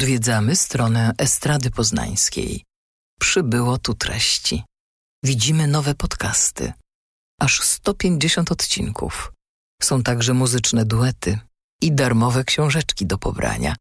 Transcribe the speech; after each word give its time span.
Odwiedzamy 0.00 0.56
stronę 0.56 1.12
Estrady 1.18 1.70
Poznańskiej. 1.70 2.64
Przybyło 3.20 3.78
tu 3.78 3.94
treści. 3.94 4.64
Widzimy 5.24 5.66
nowe 5.66 5.94
podcasty. 5.94 6.72
Aż 7.40 7.62
150 7.62 8.52
odcinków. 8.52 9.32
Są 9.82 10.02
także 10.02 10.34
muzyczne 10.34 10.84
duety 10.84 11.38
i 11.82 11.92
darmowe 11.92 12.44
książeczki 12.44 13.06
do 13.06 13.18
pobrania. 13.18 13.76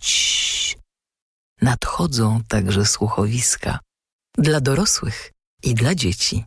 Ciii. 0.00 0.76
Nadchodzą 1.62 2.40
także 2.48 2.86
słuchowiska 2.86 3.78
dla 4.38 4.60
dorosłych 4.60 5.32
i 5.62 5.74
dla 5.74 5.94
dzieci. 5.94 6.44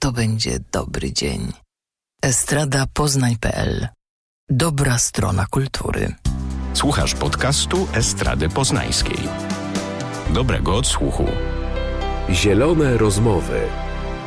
To 0.00 0.12
będzie 0.12 0.60
dobry 0.72 1.12
dzień. 1.12 1.52
Estrada 2.22 2.86
Poznań.pl 2.94 3.88
Dobra 4.48 4.98
strona 4.98 5.46
kultury. 5.46 6.14
Słuchasz 6.78 7.14
podcastu 7.14 7.86
Estrady 7.94 8.48
Poznańskiej. 8.48 9.18
Dobrego 10.34 10.76
odsłuchu. 10.76 11.24
Zielone 12.30 12.98
rozmowy. 12.98 13.60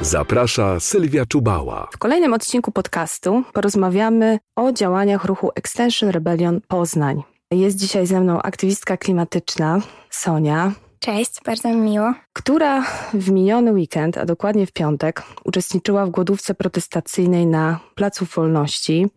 Zaprasza 0.02 0.80
Sylwia 0.80 1.26
Czubała. 1.26 1.88
W 1.92 1.98
kolejnym 1.98 2.34
odcinku 2.34 2.72
podcastu 2.72 3.44
porozmawiamy 3.54 4.40
o 4.56 4.72
działaniach 4.72 5.26
ruchu 5.26 5.52
Extension 5.56 6.10
Rebellion 6.10 6.62
Poznań. 6.68 7.24
Jest 7.52 7.78
dzisiaj 7.78 8.08
ze 8.08 8.22
mną 8.22 8.42
aktywistka 8.42 8.98
klimatyczna 8.98 9.80
Sonia. 10.10 10.72
Cześć, 11.04 11.32
bardzo 11.46 11.70
mi 11.70 11.76
miło. 11.76 12.14
Która 12.34 12.84
w 13.14 13.32
miniony 13.32 13.72
weekend, 13.72 14.18
a 14.18 14.26
dokładnie 14.26 14.66
w 14.66 14.72
piątek, 14.72 15.24
uczestniczyła 15.44 16.06
w 16.06 16.10
głodówce 16.10 16.54
protestacyjnej 16.54 17.48
na 17.48 17.80
Placu 17.96 18.26
Wolności 18.26 19.08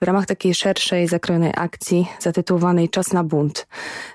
w 0.00 0.04
ramach 0.04 0.26
takiej 0.26 0.54
szerszej, 0.54 1.08
zakrojonej 1.08 1.52
akcji 1.56 2.06
zatytułowanej 2.18 2.88
Czas 2.88 3.12
na 3.12 3.24
bunt. 3.24 3.66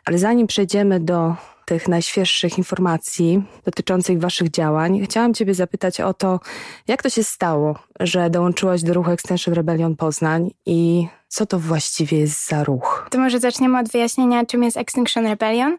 Ale 0.06 0.18
zanim 0.18 0.48
przejdziemy 0.48 1.00
do 1.00 1.36
tych 1.66 1.88
najświeższych 1.88 2.58
informacji 2.58 3.44
dotyczących 3.66 4.20
Waszych 4.20 4.50
działań, 4.50 5.02
chciałam 5.04 5.34
Ciebie 5.34 5.54
zapytać 5.54 6.02
o 6.02 6.14
to, 6.14 6.40
jak 6.88 7.04
to 7.04 7.10
się 7.10 7.24
stało, 7.24 7.80
że 8.00 8.30
dołączyłaś 8.30 8.84
do 8.84 8.94
ruchu 8.94 9.12
Extension 9.12 9.54
Rebellion 9.54 9.96
Poznań 9.96 10.52
i 10.66 11.08
co 11.28 11.46
to 11.46 11.60
właściwie 11.60 12.20
jest 12.20 12.48
za 12.48 12.64
ruch? 12.64 13.08
To 13.12 13.18
może 13.18 13.40
zaczniemy 13.40 13.80
od 13.80 13.90
wyjaśnienia, 13.90 14.46
czym 14.46 14.64
jest 14.64 14.78
Extinction 14.78 15.28
Rebellion. 15.28 15.78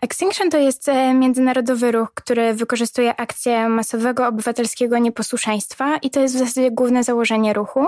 Extinction 0.00 0.50
to 0.50 0.58
jest 0.58 0.88
e, 0.88 1.14
międzynarodowy 1.14 1.92
ruch, 1.92 2.08
który 2.14 2.54
wykorzystuje 2.54 3.16
akcję 3.16 3.68
masowego 3.68 4.26
obywatelskiego 4.26 4.98
nieposłuszeństwa 4.98 5.96
i 5.96 6.10
to 6.10 6.20
jest 6.20 6.34
w 6.34 6.38
zasadzie 6.38 6.70
główne 6.70 7.04
założenie 7.04 7.52
ruchu. 7.52 7.86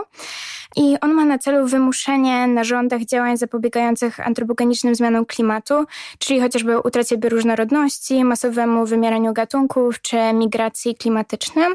I 0.76 0.96
on 1.00 1.12
ma 1.12 1.24
na 1.24 1.38
celu 1.38 1.66
wymuszenie 1.66 2.46
na 2.46 2.64
rządach 2.64 3.04
działań 3.04 3.36
zapobiegających 3.36 4.20
antropogenicznym 4.20 4.94
zmianom 4.94 5.26
klimatu, 5.26 5.84
czyli 6.18 6.40
chociażby 6.40 6.80
utracie 6.80 7.18
bioróżnorodności, 7.18 8.24
masowemu 8.24 8.86
wymieraniu 8.86 9.32
gatunków 9.32 10.02
czy 10.02 10.16
migracji 10.34 10.94
klimatycznej 10.94 11.66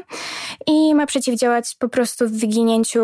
i 0.66 0.94
ma 0.94 1.06
przeciwdziałać 1.06 1.76
po 1.78 1.88
prostu 1.88 2.24
wyginięciu 2.28 3.00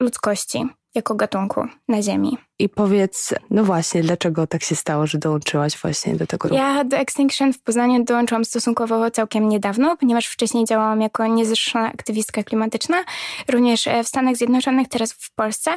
ludzkości 0.00 0.68
jako 0.96 1.14
gatunku 1.14 1.68
na 1.88 2.02
Ziemi. 2.02 2.45
I 2.58 2.68
powiedz, 2.68 3.34
no 3.50 3.64
właśnie, 3.64 4.02
dlaczego 4.02 4.46
tak 4.46 4.62
się 4.62 4.76
stało, 4.76 5.06
że 5.06 5.18
dołączyłaś 5.18 5.78
właśnie 5.78 6.16
do 6.16 6.26
tego 6.26 6.48
ruchu? 6.48 6.60
Ja 6.60 6.84
do 6.84 6.96
Extinction 6.96 7.52
w 7.52 7.58
Poznaniu 7.58 8.04
dołączyłam 8.04 8.44
stosunkowo 8.44 9.10
całkiem 9.10 9.48
niedawno, 9.48 9.96
ponieważ 9.96 10.26
wcześniej 10.26 10.64
działałam 10.64 11.00
jako 11.00 11.26
niezrzeszona 11.26 11.88
aktywistka 11.88 12.42
klimatyczna, 12.42 13.04
również 13.48 13.86
e, 13.86 14.04
w 14.04 14.08
Stanach 14.08 14.36
Zjednoczonych, 14.36 14.88
teraz 14.88 15.12
w 15.12 15.34
Polsce. 15.34 15.70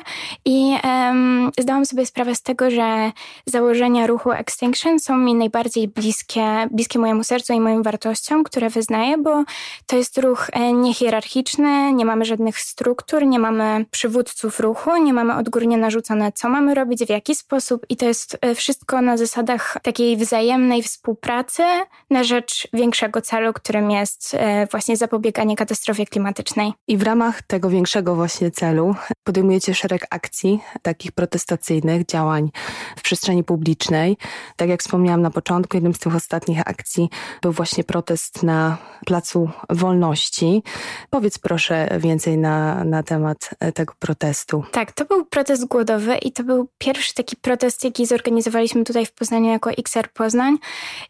I 0.46 0.76
um, 0.84 1.52
zdałam 1.60 1.86
sobie 1.86 2.06
sprawę 2.06 2.36
z 2.36 2.42
tego, 2.42 2.72
że 2.72 3.12
założenia 3.46 4.08
ruchu 4.08 4.32
Extinction 4.32 5.00
są 5.00 5.18
mi 5.18 5.36
najbardziej 5.36 5.88
bliskie, 5.88 6.68
bliskie 6.72 7.00
mojemu 7.00 7.24
sercu 7.24 7.54
i 7.54 7.60
moim 7.60 7.84
wartościom, 7.84 8.44
które 8.44 8.70
wyznaję, 8.70 9.18
bo 9.18 9.44
to 9.86 9.96
jest 9.96 10.18
ruch 10.18 10.50
e, 10.54 10.74
niehierarchiczny, 10.74 11.94
nie 11.94 12.06
mamy 12.06 12.26
żadnych 12.26 12.60
struktur, 12.60 13.26
nie 13.26 13.40
mamy 13.40 13.86
przywódców 13.92 14.60
ruchu, 14.60 14.98
nie 14.98 15.14
mamy 15.14 15.36
odgórnie 15.36 15.78
narzucone, 15.78 16.32
co 16.32 16.50
mamy 16.50 16.69
robić, 16.74 17.06
w 17.06 17.10
jaki 17.10 17.36
sposób 17.36 17.86
i 17.90 17.98
to 17.98 18.06
jest 18.06 18.38
e, 18.42 18.56
wszystko 18.56 19.02
na 19.02 19.18
zasadach 19.18 19.78
takiej 19.84 20.18
wzajemnej 20.18 20.84
współpracy 20.84 21.64
na 22.10 22.24
rzecz 22.24 22.68
większego 22.74 23.22
celu, 23.22 23.54
którym 23.54 23.92
jest 23.92 24.34
e, 24.34 24.68
właśnie 24.72 24.98
zapobieganie 24.98 25.56
katastrofie 25.56 26.06
klimatycznej. 26.06 26.74
I 26.88 26.98
w 26.98 27.04
ramach 27.04 27.42
tego 27.42 27.70
większego 27.70 28.16
właśnie 28.16 28.52
celu 28.52 28.96
podejmujecie 29.24 29.74
szereg 29.74 30.08
akcji, 30.10 30.60
takich 30.82 31.12
protestacyjnych, 31.12 32.06
działań 32.06 32.52
w 32.98 33.02
przestrzeni 33.02 33.44
publicznej. 33.44 34.18
Tak 34.56 34.70
jak 34.70 34.82
wspomniałam 34.82 35.22
na 35.22 35.32
początku, 35.32 35.78
jednym 35.78 35.94
z 35.94 36.00
tych 36.00 36.16
ostatnich 36.16 36.60
akcji 36.66 37.10
był 37.42 37.52
właśnie 37.52 37.84
protest 37.84 38.44
na 38.44 38.78
Placu 39.06 39.50
Wolności. 39.70 40.64
Powiedz 41.10 41.38
proszę 41.38 42.00
więcej 42.00 42.38
na, 42.38 42.84
na 42.84 43.04
temat 43.04 43.50
e, 43.60 43.72
tego 43.72 43.94
protestu. 44.00 44.64
Tak, 44.72 44.92
to 44.92 45.06
był 45.06 45.26
protest 45.26 45.66
głodowy 45.66 46.16
i 46.18 46.32
to 46.32 46.44
był 46.44 46.59
pierwszy 46.78 47.14
taki 47.14 47.36
protest, 47.36 47.84
jaki 47.84 48.06
zorganizowaliśmy 48.06 48.84
tutaj 48.84 49.06
w 49.06 49.12
Poznaniu 49.12 49.50
jako 49.50 49.70
XR 49.70 50.10
Poznań. 50.14 50.58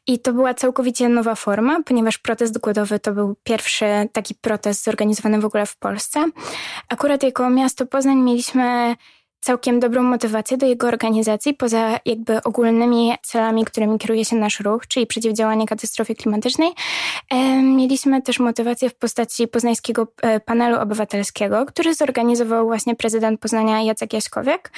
I 0.07 0.19
to 0.19 0.33
była 0.33 0.53
całkowicie 0.53 1.09
nowa 1.09 1.35
forma, 1.35 1.83
ponieważ 1.85 2.17
protest 2.17 2.59
głodowy 2.59 2.99
to 2.99 3.13
był 3.13 3.35
pierwszy 3.43 3.85
taki 4.13 4.35
protest 4.35 4.83
zorganizowany 4.83 5.39
w 5.39 5.45
ogóle 5.45 5.65
w 5.65 5.77
Polsce. 5.77 6.25
Akurat 6.89 7.23
jako 7.23 7.49
miasto 7.49 7.85
Poznań 7.85 8.17
mieliśmy 8.17 8.95
całkiem 9.39 9.79
dobrą 9.79 10.03
motywację 10.03 10.57
do 10.57 10.65
jego 10.65 10.87
organizacji, 10.87 11.53
poza 11.53 11.99
jakby 12.05 12.43
ogólnymi 12.43 13.13
celami, 13.21 13.65
którymi 13.65 13.99
kieruje 13.99 14.25
się 14.25 14.35
nasz 14.35 14.59
ruch, 14.59 14.87
czyli 14.87 15.07
przeciwdziałanie 15.07 15.67
katastrofie 15.67 16.15
klimatycznej. 16.15 16.69
Mieliśmy 17.63 18.21
też 18.21 18.39
motywację 18.39 18.89
w 18.89 18.95
postaci 18.95 19.47
poznańskiego 19.47 20.07
e, 20.21 20.39
panelu 20.39 20.79
obywatelskiego, 20.79 21.65
który 21.65 21.93
zorganizował 21.93 22.65
właśnie 22.65 22.95
prezydent 22.95 23.39
Poznania 23.39 23.81
Jacek 23.81 24.13
Jaśkowiak, 24.13 24.71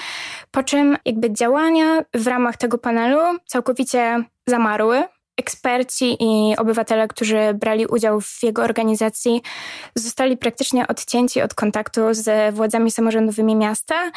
po 0.51 0.63
czym 0.63 0.97
jakby 1.05 1.33
działania 1.33 2.01
w 2.13 2.27
ramach 2.27 2.57
tego 2.57 2.77
panelu 2.77 3.39
całkowicie 3.45 4.23
zamarły, 4.47 5.03
eksperci 5.37 6.17
i 6.19 6.55
obywatele, 6.57 7.07
którzy 7.07 7.53
brali 7.53 7.85
udział 7.85 8.21
w 8.21 8.43
jego 8.43 8.63
organizacji, 8.63 9.41
zostali 9.95 10.37
praktycznie 10.37 10.87
odcięci 10.87 11.41
od 11.41 11.53
kontaktu 11.53 12.01
z 12.11 12.55
władzami 12.55 12.91
samorządowymi 12.91 13.55
miasta 13.55 14.11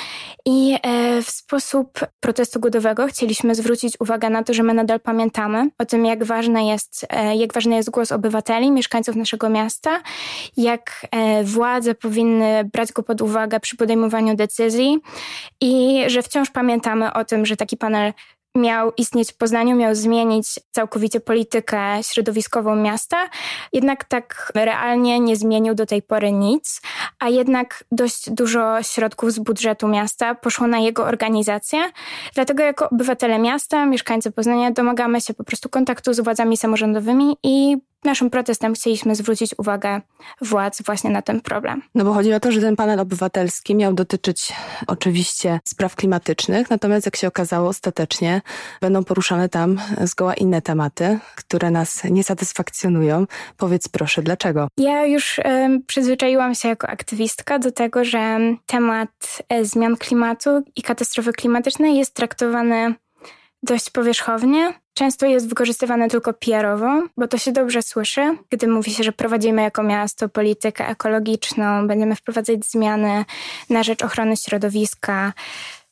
i 0.46 0.78
e, 0.82 1.22
w 1.22 1.30
sposób 1.30 2.00
protestu 2.20 2.60
głodowego 2.60 3.06
chcieliśmy 3.06 3.54
zwrócić 3.54 4.00
uwagę 4.00 4.30
na 4.30 4.42
to, 4.42 4.54
że 4.54 4.62
my 4.62 4.74
nadal 4.74 5.00
pamiętamy 5.00 5.70
o 5.78 5.84
tym, 5.84 6.06
jak 6.06 6.24
ważny 6.24 6.66
jest, 6.66 7.06
e, 7.10 7.36
jak 7.36 7.52
ważny 7.52 7.76
jest 7.76 7.90
głos 7.90 8.12
obywateli, 8.12 8.70
mieszkańców 8.70 9.16
naszego 9.16 9.48
miasta, 9.48 10.02
jak 10.56 11.06
e, 11.10 11.44
władze 11.44 11.94
powinny 11.94 12.70
brać 12.72 12.92
go 12.92 13.02
pod 13.02 13.20
uwagę 13.20 13.60
przy 13.60 13.76
podejmowaniu 13.76 14.36
decyzji 14.36 14.98
i 15.60 16.04
że 16.06 16.22
wciąż 16.22 16.50
pamiętamy 16.50 17.12
o 17.12 17.24
tym, 17.24 17.46
że 17.46 17.56
taki 17.56 17.76
panel 17.76 18.12
miał 18.56 18.92
istnieć 18.96 19.32
w 19.32 19.36
Poznaniu, 19.36 19.76
miał 19.76 19.94
zmienić 19.94 20.46
całkowicie 20.70 21.20
politykę 21.20 22.02
środowiskową 22.02 22.76
miasta, 22.76 23.16
jednak 23.72 24.04
tak 24.04 24.52
realnie 24.54 25.20
nie 25.20 25.36
zmienił 25.36 25.74
do 25.74 25.86
tej 25.86 26.02
pory 26.02 26.32
nic, 26.32 26.80
a 27.18 27.28
jednak 27.28 27.84
dość 27.92 28.30
dużo 28.30 28.82
środków 28.82 29.32
z 29.32 29.38
budżetu 29.38 29.88
miasta 29.88 30.34
poszło 30.34 30.66
na 30.66 30.78
jego 30.78 31.04
organizację. 31.04 31.90
Dlatego 32.34 32.62
jako 32.62 32.90
obywatele 32.90 33.38
miasta, 33.38 33.86
mieszkańcy 33.86 34.30
Poznania 34.30 34.70
domagamy 34.70 35.20
się 35.20 35.34
po 35.34 35.44
prostu 35.44 35.68
kontaktu 35.68 36.14
z 36.14 36.20
władzami 36.20 36.56
samorządowymi 36.56 37.36
i 37.42 37.76
naszym 38.04 38.30
protestem 38.30 38.74
chcieliśmy 38.74 39.14
zwrócić 39.14 39.54
uwagę 39.58 40.00
władz 40.40 40.82
właśnie 40.82 41.10
na 41.10 41.22
ten 41.22 41.40
problem. 41.40 41.82
No 41.94 42.04
bo 42.04 42.12
chodzi 42.12 42.32
o 42.32 42.40
to, 42.40 42.52
że 42.52 42.60
ten 42.60 42.76
panel 42.76 43.00
obywatelski 43.00 43.74
miał 43.74 43.94
dotyczyć 43.94 44.52
oczywiście 44.86 45.60
spraw 45.64 45.96
klimatycznych, 45.96 46.70
natomiast 46.70 47.06
jak 47.06 47.16
się 47.16 47.28
okazało 47.28 47.68
ostatecznie 47.68 48.42
będą 48.80 49.04
poruszane 49.04 49.48
tam 49.48 49.80
zgoła 50.00 50.34
inne 50.34 50.62
tematy, 50.62 51.18
które 51.36 51.70
nas 51.70 52.04
nie 52.04 52.24
satysfakcjonują. 52.24 53.26
Powiedz 53.56 53.88
proszę, 53.88 54.22
dlaczego? 54.22 54.68
Ja 54.76 55.06
już 55.06 55.38
y, 55.38 55.42
przyzwyczaiłam 55.86 56.54
się 56.54 56.68
jako 56.68 56.88
aktywistka 56.88 57.58
do 57.58 57.72
tego, 57.72 58.04
że 58.04 58.40
temat 58.66 59.42
y, 59.52 59.64
zmian 59.64 59.96
klimatu 59.96 60.62
i 60.76 60.82
katastrofy 60.82 61.32
klimatycznej 61.32 61.96
jest 61.96 62.14
traktowany 62.14 62.94
dość 63.62 63.90
powierzchownie. 63.90 64.83
Często 64.94 65.26
jest 65.26 65.48
wykorzystywane 65.48 66.08
tylko 66.08 66.32
PR-owo, 66.32 67.02
bo 67.16 67.28
to 67.28 67.38
się 67.38 67.52
dobrze 67.52 67.82
słyszy, 67.82 68.36
gdy 68.50 68.68
mówi 68.68 68.90
się, 68.90 69.04
że 69.04 69.12
prowadzimy 69.12 69.62
jako 69.62 69.82
miasto 69.82 70.28
politykę 70.28 70.88
ekologiczną, 70.88 71.86
będziemy 71.86 72.16
wprowadzać 72.16 72.66
zmiany 72.66 73.24
na 73.70 73.82
rzecz 73.82 74.02
ochrony 74.02 74.36
środowiska. 74.36 75.32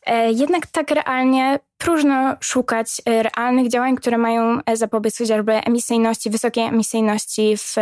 E, 0.06 0.32
jednak 0.32 0.66
tak 0.66 0.90
realnie 0.90 1.58
próżno 1.82 2.36
szukać 2.40 3.02
realnych 3.06 3.68
działań, 3.68 3.96
które 3.96 4.18
mają 4.18 4.58
zapobiec 4.74 5.18
chociażby 5.18 5.52
emisyjności, 5.52 6.30
wysokiej 6.30 6.64
emisyjności 6.64 7.56
w 7.56 7.74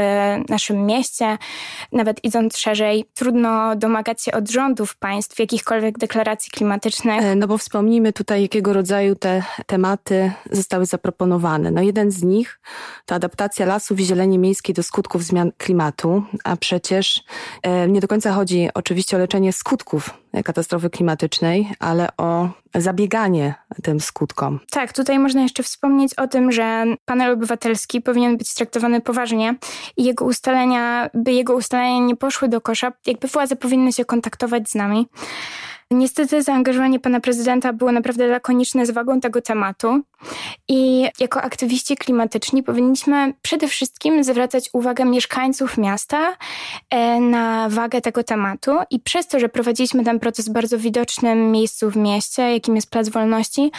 naszym 0.49 0.87
mieście. 0.87 1.39
Nawet 1.93 2.25
idąc 2.25 2.57
szerzej, 2.57 3.05
trudno 3.15 3.77
domagać 3.77 4.23
się 4.23 4.33
od 4.33 4.51
rządów 4.51 4.97
państw 4.97 5.39
jakichkolwiek 5.39 5.99
deklaracji 5.99 6.51
klimatycznych. 6.51 7.37
No 7.37 7.47
bo 7.47 7.59
wspomnijmy 7.59 8.13
tutaj, 8.13 8.43
jakiego 8.43 8.73
rodzaju 8.73 9.15
te 9.15 9.43
tematy 9.67 10.33
zostały 10.51 10.87
zaproponowane. 10.87 11.71
No 11.71 11.83
jeden 11.83 12.11
z 12.11 12.23
nich 12.23 12.61
to 13.07 13.15
adaptacja 13.15 13.67
lasów 13.67 14.01
i 14.01 14.05
zieleni 14.05 14.39
miejskiej 14.39 14.75
do 14.75 14.83
skutków 14.83 15.25
zmian 15.25 15.53
klimatu, 15.59 16.23
a 16.45 16.57
przecież 16.57 17.25
nie 17.89 18.01
do 18.01 18.09
końca 18.09 18.33
chodzi 18.33 18.69
oczywiście 18.75 19.17
o 19.17 19.21
leczenie 19.21 19.53
skutków 19.53 20.11
katastrofy 20.45 20.91
klimatycznej, 20.91 21.69
ale 21.79 22.09
o 22.17 22.49
zabieganie 22.75 23.55
tym 23.83 24.01
skutkom. 24.01 24.61
Tak, 24.71 24.93
tutaj 24.93 25.19
można 25.19 25.43
jeszcze 25.43 25.63
wspomnieć 25.63 26.15
o 26.15 26.29
tym, 26.29 26.53
że 26.53 26.85
panel 27.05 27.33
obywatelski 27.33 28.01
powinien 28.01 28.37
być 28.37 28.55
traktowany 28.55 29.01
poważnie 29.01 29.55
i 29.97 30.05
jego 30.05 30.25
ustalenia, 30.25 31.11
by 31.15 31.33
jego 31.33 31.55
ustalenia 31.55 32.07
nie 32.07 32.17
poszły 32.17 32.49
do 32.49 32.61
kosza, 32.61 32.93
jakby 33.07 33.29
władze 33.29 33.57
powinny 33.57 33.93
się 33.93 34.05
kontaktować 34.05 34.71
z 34.71 34.75
nami. 34.75 35.07
Niestety 35.93 36.43
zaangażowanie 36.43 37.01
pana 37.01 37.21
prezydenta 37.21 37.73
było 37.73 37.93
naprawdę 37.93 38.27
lakoniczne 38.27 38.87
z 38.87 38.91
wagą 38.91 39.21
tego 39.21 39.43
tematu 39.43 40.03
i 40.69 41.09
jako 41.21 41.43
aktywiści 41.43 41.97
klimatyczni 41.97 42.63
powinniśmy 42.63 43.35
przede 43.43 43.69
wszystkim 43.69 44.25
zwracać 44.25 44.71
uwagę 44.73 45.05
mieszkańców 45.05 45.79
miasta 45.79 46.37
e, 46.91 47.21
na 47.21 47.69
wagę 47.69 48.01
tego 48.01 48.25
tematu 48.25 48.71
i 48.91 49.01
przez 49.01 49.29
to, 49.29 49.41
że 49.41 49.49
prowadziliśmy 49.49 50.05
ten 50.05 50.21
proces 50.21 50.49
w 50.49 50.53
bardzo 50.53 50.79
widocznym 50.79 51.53
miejscu 51.53 51.91
w 51.91 51.97
mieście, 51.97 52.43
jakim 52.43 52.77
jest 52.77 52.91
Plac 52.91 53.09
Wolności, 53.09 53.73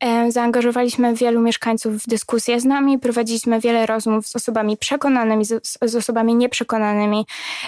e, 0.00 0.32
zaangażowaliśmy 0.32 1.14
wielu 1.14 1.40
mieszkańców 1.40 1.94
w 1.94 2.08
dyskusję 2.08 2.60
z 2.60 2.64
nami, 2.64 2.98
prowadziliśmy 2.98 3.60
wiele 3.60 3.86
rozmów 3.86 4.26
z 4.26 4.36
osobami 4.36 4.76
przekonanymi, 4.76 5.44
z, 5.44 5.78
z 5.82 5.94
osobami 5.94 6.34
nieprzekonanymi. 6.34 7.26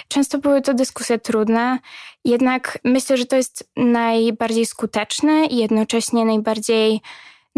Często 0.09 0.39
były 0.39 0.63
to 0.63 0.75
dyskusje 0.75 1.19
trudne, 1.19 1.79
jednak 2.25 2.79
myślę, 2.85 3.17
że 3.17 3.27
to 3.27 3.37
jest 3.37 3.71
najbardziej 3.77 4.67
skuteczny 4.67 5.47
i 5.47 5.57
jednocześnie 5.57 6.25
najbardziej 6.25 7.01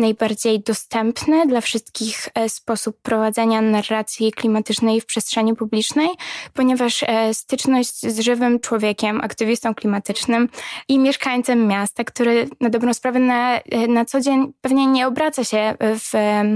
najbardziej 0.01 0.61
dostępny 0.61 1.47
dla 1.47 1.61
wszystkich 1.61 2.29
e, 2.35 2.49
sposób 2.49 3.01
prowadzenia 3.03 3.61
narracji 3.61 4.33
klimatycznej 4.33 5.01
w 5.01 5.07
przestrzeni 5.07 5.57
publicznej, 5.57 6.09
ponieważ 6.55 7.03
e, 7.03 7.35
styczność 7.35 8.01
z 8.01 8.21
żywym 8.21 8.61
człowiekiem, 8.61 9.21
aktywistą 9.21 9.75
klimatycznym 9.75 10.49
i 10.89 10.99
mieszkańcem 10.99 11.67
miasta, 11.67 12.05
który 12.05 12.49
na 12.61 12.71
dobrą 12.71 12.95
sprawę 12.95 13.19
na, 13.19 13.59
e, 13.59 13.87
na 13.87 14.05
co 14.05 14.21
dzień 14.21 14.53
pewnie 14.61 14.87
nie 14.87 15.07
obraca 15.07 15.45
się 15.45 15.75
w 15.81 16.13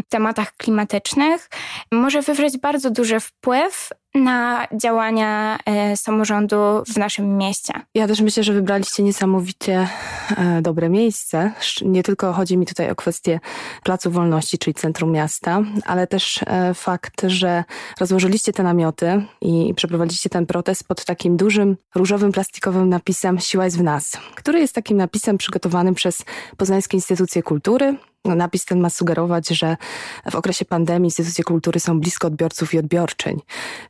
tematach 0.09 0.57
klimatycznych, 0.57 1.51
może 1.93 2.23
wywrzeć 2.23 2.59
bardzo 2.59 2.91
duży 2.91 3.21
wpływ 3.21 3.91
na 4.15 4.67
działania 4.73 5.59
e, 5.67 5.97
samorządu 5.97 6.57
w 6.87 6.97
naszym 6.97 7.37
mieście. 7.37 7.73
Ja 7.95 8.07
też 8.07 8.21
myślę, 8.21 8.43
że 8.43 8.53
wybraliście 8.53 9.03
niesamowicie 9.03 9.89
e, 10.37 10.63
dobre 10.63 10.89
miejsce. 10.89 11.53
Nie 11.83 12.03
tylko 12.03 12.33
chodzi 12.33 12.57
mi 12.57 12.67
tutaj 12.67 12.91
o 12.91 12.95
kwestię 12.95 13.41
Placu 13.83 14.11
Wolności, 14.11 14.59
czyli 14.59 14.75
centrum 14.75 15.13
miasta, 15.13 15.63
ale 15.87 16.07
też 16.07 16.41
e, 16.47 16.75
fakt, 16.75 17.23
że 17.27 17.65
rozłożyliście 18.01 18.53
te 18.53 18.63
namioty 18.63 19.25
i 19.41 19.75
przeprowadziliście 19.77 20.31
ten 20.31 20.47
protest 20.47 20.89
pod 20.89 21.05
takim 21.05 21.37
dużym, 21.37 21.77
różowym, 21.95 22.33
plastikowym 22.33 22.89
napisem 22.89 23.39
Siła 23.41 23.65
jest 23.65 23.79
w 23.79 23.83
nas, 23.83 24.13
który 24.35 24.61
jest 24.61 24.75
takim 24.75 24.97
napisem 24.97 25.39
przygotowanym 25.39 25.95
przez 25.95 26.25
Poznańskie 26.57 26.97
Instytucje 26.97 27.43
Kultury, 27.43 27.97
napis 28.25 28.65
ten 28.65 28.81
ma 28.81 28.91
sugerować, 28.91 29.49
że 29.49 29.77
w 30.31 30.35
okresie 30.35 30.65
pandemii 30.65 31.07
instytucje 31.07 31.45
kultury 31.45 31.81
są 31.81 32.01
blisko 32.01 32.27
odbiorców 32.27 32.75
i 32.75 32.79
odbiorczyń. 32.79 33.41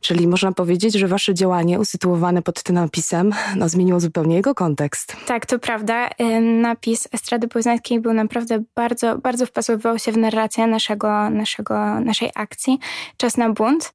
Czyli 0.01 0.27
można 0.27 0.51
powiedzieć, 0.51 0.93
że 0.93 1.07
wasze 1.07 1.33
działanie 1.33 1.79
usytuowane 1.79 2.41
pod 2.41 2.63
tym 2.63 2.75
napisem 2.75 3.33
no, 3.55 3.69
zmieniło 3.69 3.99
zupełnie 3.99 4.35
jego 4.35 4.55
kontekst. 4.55 5.17
Tak, 5.25 5.45
to 5.45 5.59
prawda. 5.59 6.09
Napis 6.41 7.07
Estrady 7.11 7.47
Poznańskiej 7.47 7.99
był 7.99 8.13
naprawdę 8.13 8.63
bardzo, 8.75 9.17
bardzo 9.17 9.45
wpasowywał 9.45 9.99
się 9.99 10.11
w 10.11 10.17
narrację 10.17 10.67
naszego, 10.67 11.29
naszego, 11.29 11.99
naszej 11.99 12.31
akcji 12.35 12.79
Czas 13.17 13.37
na 13.37 13.49
bunt. 13.49 13.93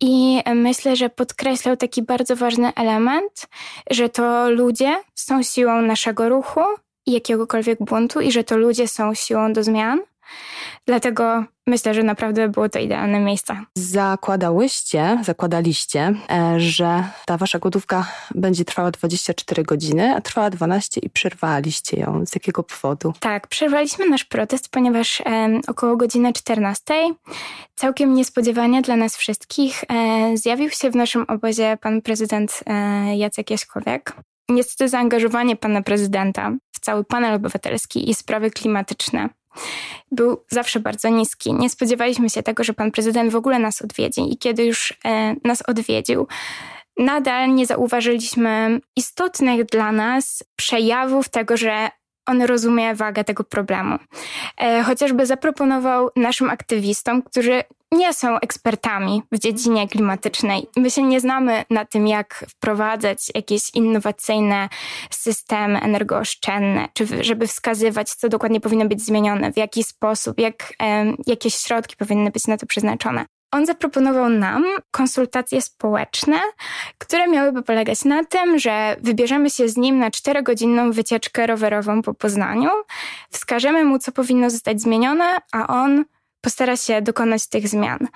I 0.00 0.40
myślę, 0.54 0.96
że 0.96 1.10
podkreślał 1.10 1.76
taki 1.76 2.02
bardzo 2.02 2.36
ważny 2.36 2.74
element, 2.74 3.46
że 3.90 4.08
to 4.08 4.50
ludzie 4.50 4.96
są 5.14 5.42
siłą 5.42 5.82
naszego 5.82 6.28
ruchu, 6.28 6.60
jakiegokolwiek 7.06 7.78
buntu 7.78 8.20
i 8.20 8.32
że 8.32 8.44
to 8.44 8.56
ludzie 8.56 8.88
są 8.88 9.14
siłą 9.14 9.52
do 9.52 9.62
zmian. 9.62 10.00
Dlatego 10.86 11.44
myślę, 11.66 11.94
że 11.94 12.02
naprawdę 12.02 12.48
było 12.48 12.68
to 12.68 12.78
idealne 12.78 13.20
miejsce. 13.20 13.56
Zakładałyście, 13.74 15.18
zakładaliście, 15.22 16.14
e, 16.30 16.60
że 16.60 17.04
ta 17.26 17.36
wasza 17.36 17.58
głodówka 17.58 18.06
będzie 18.34 18.64
trwała 18.64 18.90
24 18.90 19.62
godziny, 19.62 20.14
a 20.16 20.20
trwała 20.20 20.50
12 20.50 21.00
i 21.00 21.10
przerwaliście 21.10 22.00
ją. 22.00 22.26
Z 22.26 22.34
jakiego 22.34 22.62
powodu? 22.62 23.12
Tak, 23.20 23.46
przerwaliśmy 23.46 24.08
nasz 24.08 24.24
protest, 24.24 24.68
ponieważ 24.68 25.20
e, 25.20 25.60
około 25.66 25.96
godziny 25.96 26.32
14 26.32 26.94
całkiem 27.74 28.14
niespodziewanie 28.14 28.82
dla 28.82 28.96
nas 28.96 29.16
wszystkich 29.16 29.84
e, 29.88 30.36
zjawił 30.36 30.70
się 30.70 30.90
w 30.90 30.96
naszym 30.96 31.24
obozie 31.28 31.78
pan 31.80 32.02
prezydent 32.02 32.60
e, 32.66 33.16
Jacek 33.16 33.50
Jaśkowiak. 33.50 34.16
Niestety 34.48 34.88
zaangażowanie 34.88 35.56
pana 35.56 35.82
prezydenta 35.82 36.52
cały 36.84 37.04
panel 37.04 37.34
obywatelski 37.34 38.10
i 38.10 38.14
sprawy 38.14 38.50
klimatyczne 38.50 39.28
był 40.10 40.44
zawsze 40.48 40.80
bardzo 40.80 41.08
niski. 41.08 41.54
Nie 41.54 41.70
spodziewaliśmy 41.70 42.30
się 42.30 42.42
tego, 42.42 42.64
że 42.64 42.74
pan 42.74 42.90
prezydent 42.90 43.32
w 43.32 43.36
ogóle 43.36 43.58
nas 43.58 43.82
odwiedzi 43.82 44.32
i 44.32 44.38
kiedy 44.38 44.64
już 44.64 44.94
e, 45.04 45.34
nas 45.44 45.62
odwiedził, 45.62 46.26
nadal 46.98 47.54
nie 47.54 47.66
zauważyliśmy 47.66 48.80
istotnych 48.96 49.64
dla 49.64 49.92
nas 49.92 50.44
przejawów 50.56 51.28
tego, 51.28 51.56
że 51.56 51.88
on 52.26 52.42
rozumie 52.42 52.94
wagę 52.94 53.24
tego 53.24 53.44
problemu. 53.44 53.98
E, 54.60 54.82
chociażby 54.82 55.26
zaproponował 55.26 56.10
naszym 56.16 56.50
aktywistom, 56.50 57.22
którzy 57.22 57.62
nie 57.92 58.12
są 58.12 58.38
ekspertami 58.40 59.22
w 59.32 59.38
dziedzinie 59.38 59.88
klimatycznej. 59.88 60.66
My 60.76 60.90
się 60.90 61.02
nie 61.02 61.20
znamy 61.20 61.64
na 61.70 61.84
tym, 61.84 62.06
jak 62.06 62.44
wprowadzać 62.48 63.18
jakieś 63.34 63.74
innowacyjne 63.74 64.68
systemy 65.10 65.80
energooszczędne, 65.80 66.88
czy 66.94 67.24
żeby 67.24 67.46
wskazywać, 67.46 68.10
co 68.10 68.28
dokładnie 68.28 68.60
powinno 68.60 68.86
być 68.86 69.02
zmienione, 69.02 69.52
w 69.52 69.56
jaki 69.56 69.84
sposób, 69.84 70.40
jak, 70.40 70.72
jakie 71.26 71.50
środki 71.50 71.96
powinny 71.96 72.30
być 72.30 72.46
na 72.46 72.56
to 72.56 72.66
przeznaczone. 72.66 73.26
On 73.54 73.66
zaproponował 73.66 74.28
nam 74.28 74.64
konsultacje 74.90 75.62
społeczne, 75.62 76.40
które 76.98 77.28
miałyby 77.28 77.62
polegać 77.62 78.04
na 78.04 78.24
tym, 78.24 78.58
że 78.58 78.96
wybierzemy 79.00 79.50
się 79.50 79.68
z 79.68 79.76
nim 79.76 79.98
na 79.98 80.10
czterogodzinną 80.10 80.92
wycieczkę 80.92 81.46
rowerową 81.46 82.02
po 82.02 82.14
Poznaniu, 82.14 82.70
wskażemy 83.30 83.84
mu, 83.84 83.98
co 83.98 84.12
powinno 84.12 84.50
zostać 84.50 84.80
zmienione, 84.80 85.36
a 85.52 85.66
on 85.66 86.04
postara 86.40 86.76
się 86.76 87.02
dokonać 87.02 87.46
tych 87.46 87.68
zmian. 87.68 88.08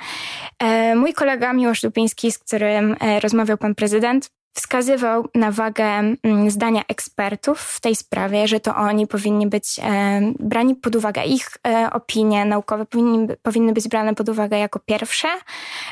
E, 0.58 0.94
mój 0.94 1.14
kolega 1.14 1.52
Miłosz 1.52 1.80
Dupiński, 1.80 2.32
z 2.32 2.38
którym 2.38 2.96
e, 3.00 3.20
rozmawiał 3.20 3.58
pan 3.58 3.74
prezydent, 3.74 4.30
wskazywał 4.58 5.28
na 5.34 5.50
wagę 5.52 5.84
mm, 5.84 6.50
zdania 6.50 6.82
ekspertów 6.88 7.60
w 7.60 7.80
tej 7.80 7.96
sprawie, 7.96 8.48
że 8.48 8.60
to 8.60 8.76
oni 8.76 9.06
powinni 9.06 9.46
być 9.46 9.80
e, 9.82 10.20
brani 10.38 10.74
pod 10.74 10.96
uwagę, 10.96 11.24
ich 11.24 11.48
opinie 11.92 12.44
naukowe 12.44 12.86
powinni, 12.86 13.28
powinny 13.42 13.72
być 13.72 13.88
brane 13.88 14.14
pod 14.14 14.28
uwagę 14.28 14.58
jako 14.58 14.78
pierwsze 14.78 15.28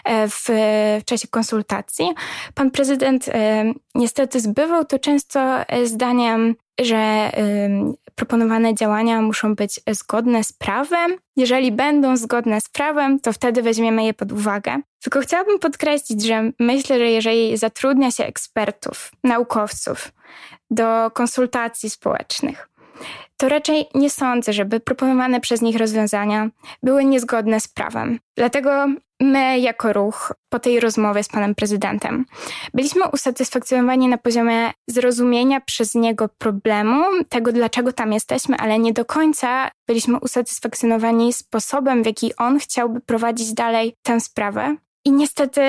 w, 0.06 0.44
w 1.00 1.04
czasie 1.04 1.28
konsultacji. 1.28 2.11
Pan 2.54 2.70
prezydent 2.70 3.30
niestety 3.94 4.40
zbywał 4.40 4.85
to 4.85 4.99
często 4.99 5.40
zdaniem, 5.85 6.54
że 6.80 7.30
proponowane 8.16 8.75
działania 8.75 9.23
muszą 9.23 9.54
być 9.54 9.80
zgodne 9.90 10.44
z 10.44 10.52
prawem. 10.52 11.16
Jeżeli 11.37 11.73
będą 11.73 12.16
zgodne 12.16 12.61
z 12.61 12.68
prawem, 12.68 13.20
to 13.20 13.32
wtedy 13.32 13.62
weźmiemy 13.62 14.04
je 14.04 14.14
pod 14.14 14.32
uwagę. 14.32 14.80
Tylko 15.02 15.20
chciałabym 15.20 15.58
podkreślić, 15.58 16.25
że 16.25 16.50
myślę, 16.58 16.99
że 16.99 17.04
jeżeli 17.04 17.56
zatrudnia 17.56 18.11
się 18.11 18.25
ekspertów, 18.25 19.11
naukowców 19.25 20.12
do 20.70 21.11
konsultacji 21.11 21.90
społecznych, 21.90 22.68
to 23.37 23.49
raczej 23.49 23.87
nie 23.94 24.11
sądzę, 24.11 24.52
żeby 24.52 24.80
proponowane 24.80 25.40
przez 25.40 25.62
nich 25.62 25.76
rozwiązania 25.76 26.49
były 26.82 27.04
niezgodne 27.04 27.61
z 27.61 27.68
prawem. 27.68 28.18
Dlatego 28.37 28.87
my, 29.20 29.58
jako 29.58 29.92
ruch, 29.92 30.32
po 30.49 30.58
tej 30.58 30.80
rozmowie 30.80 31.23
z 31.25 31.28
panem 31.28 31.54
prezydentem, 31.54 32.25
byliśmy 32.75 33.08
usatysfakcjonowani 33.08 34.08
na 34.08 34.18
poziomie 34.18 34.70
zrozumienia 34.88 35.61
przez 35.61 35.94
niego 35.94 36.28
problemu, 36.38 37.04
tego 37.28 37.52
dlaczego 37.52 37.92
tam 37.92 38.12
jesteśmy, 38.12 38.56
ale 38.56 38.78
nie 38.78 38.92
do 38.92 39.04
końca 39.04 39.70
byliśmy 39.88 40.20
usatysfakcjonowani 40.20 41.32
sposobem, 41.32 42.02
w 42.02 42.06
jaki 42.06 42.37
on 42.37 42.58
chciałby 42.58 43.00
prowadzić 43.00 43.54
dalej 43.54 43.94
tę 44.02 44.20
sprawę. 44.20 44.76
I 45.04 45.12
niestety 45.12 45.61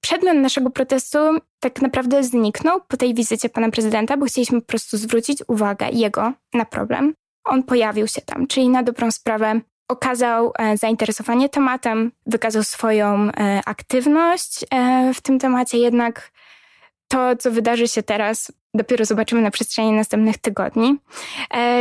przedmiot 0.00 0.36
naszego 0.36 0.70
protestu 0.70 1.18
tak 1.60 1.82
naprawdę 1.82 2.24
zniknął 2.24 2.80
po 2.88 2.96
tej 2.96 3.14
wizycie 3.14 3.48
pana 3.48 3.70
prezydenta, 3.70 4.16
bo 4.16 4.26
chcieliśmy 4.26 4.60
po 4.60 4.66
prostu 4.66 4.96
zwrócić 4.96 5.42
uwagę 5.48 5.90
jego 5.92 6.32
na 6.54 6.64
problem. 6.64 7.14
on 7.44 7.62
pojawił 7.62 8.06
się 8.06 8.20
tam, 8.20 8.46
czyli 8.46 8.68
na 8.68 8.82
dobrą 8.82 9.10
sprawę 9.10 9.60
okazał 9.88 10.52
e, 10.58 10.76
zainteresowanie 10.76 11.48
tematem, 11.48 12.12
wykazał 12.26 12.62
swoją 12.62 13.28
e, 13.30 13.60
aktywność 13.64 14.64
w 15.14 15.20
tym 15.20 15.38
temacie, 15.38 15.78
jednak 15.78 16.30
to, 17.08 17.36
co 17.36 17.50
wydarzy 17.50 17.88
się 17.88 18.02
teraz, 18.02 18.52
dopiero 18.74 19.04
zobaczymy 19.04 19.42
na 19.42 19.50
przestrzeni 19.50 19.92
następnych 19.92 20.38
tygodni. 20.38 20.98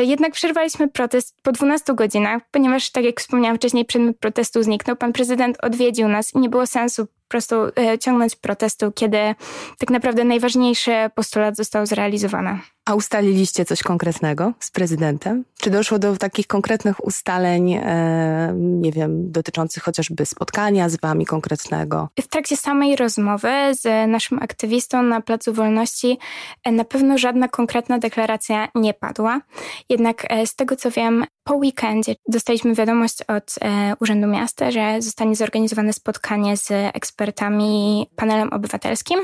Jednak 0.01 0.33
przerwaliśmy 0.33 0.87
protest 0.87 1.41
po 1.41 1.51
12 1.51 1.93
godzinach, 1.93 2.41
ponieważ, 2.51 2.89
tak 2.89 3.03
jak 3.03 3.19
wspomniałam 3.19 3.57
wcześniej, 3.57 3.85
przedmiot 3.85 4.17
protestu 4.17 4.63
zniknął. 4.63 4.95
Pan 4.95 5.13
prezydent 5.13 5.57
odwiedził 5.61 6.07
nas 6.07 6.33
i 6.33 6.39
nie 6.39 6.49
było 6.49 6.67
sensu 6.67 7.07
prostu 7.31 7.55
e, 7.55 7.99
ciągnąć 7.99 8.35
protestu, 8.35 8.91
kiedy 8.91 9.35
tak 9.77 9.89
naprawdę 9.89 10.23
najważniejszy 10.23 10.91
postulat 11.15 11.55
został 11.55 11.85
zrealizowany. 11.85 12.59
A 12.85 12.95
ustaliliście 12.95 13.65
coś 13.65 13.83
konkretnego 13.83 14.53
z 14.59 14.71
prezydentem? 14.71 15.45
Czy 15.59 15.69
doszło 15.69 15.99
do 15.99 16.17
takich 16.17 16.47
konkretnych 16.47 17.05
ustaleń, 17.05 17.73
e, 17.73 18.53
nie 18.55 18.91
wiem, 18.91 19.31
dotyczących 19.31 19.83
chociażby 19.83 20.25
spotkania 20.25 20.89
z 20.89 20.99
wami 20.99 21.25
konkretnego? 21.25 22.09
W 22.21 22.27
trakcie 22.27 22.57
samej 22.57 22.95
rozmowy 22.95 23.49
z 23.71 24.09
naszym 24.09 24.39
aktywistą 24.39 25.03
na 25.03 25.21
Placu 25.21 25.53
Wolności 25.53 26.17
e, 26.63 26.71
na 26.71 26.83
pewno 26.83 27.17
żadna 27.17 27.47
konkretna 27.47 27.99
deklaracja 27.99 28.67
nie 28.75 28.93
padła. 28.93 29.41
Jednak 29.89 30.27
z 30.45 30.55
tego 30.55 30.75
co 30.75 30.91
wiem, 30.91 31.25
po 31.43 31.55
weekendzie 31.55 32.15
dostaliśmy 32.27 32.75
wiadomość 32.75 33.17
od 33.27 33.55
Urzędu 33.99 34.27
Miasta, 34.27 34.71
że 34.71 35.01
zostanie 35.01 35.35
zorganizowane 35.35 35.93
spotkanie 35.93 36.57
z 36.57 36.71
ekspertami, 36.71 38.07
panelem 38.15 38.53
obywatelskim, 38.53 39.19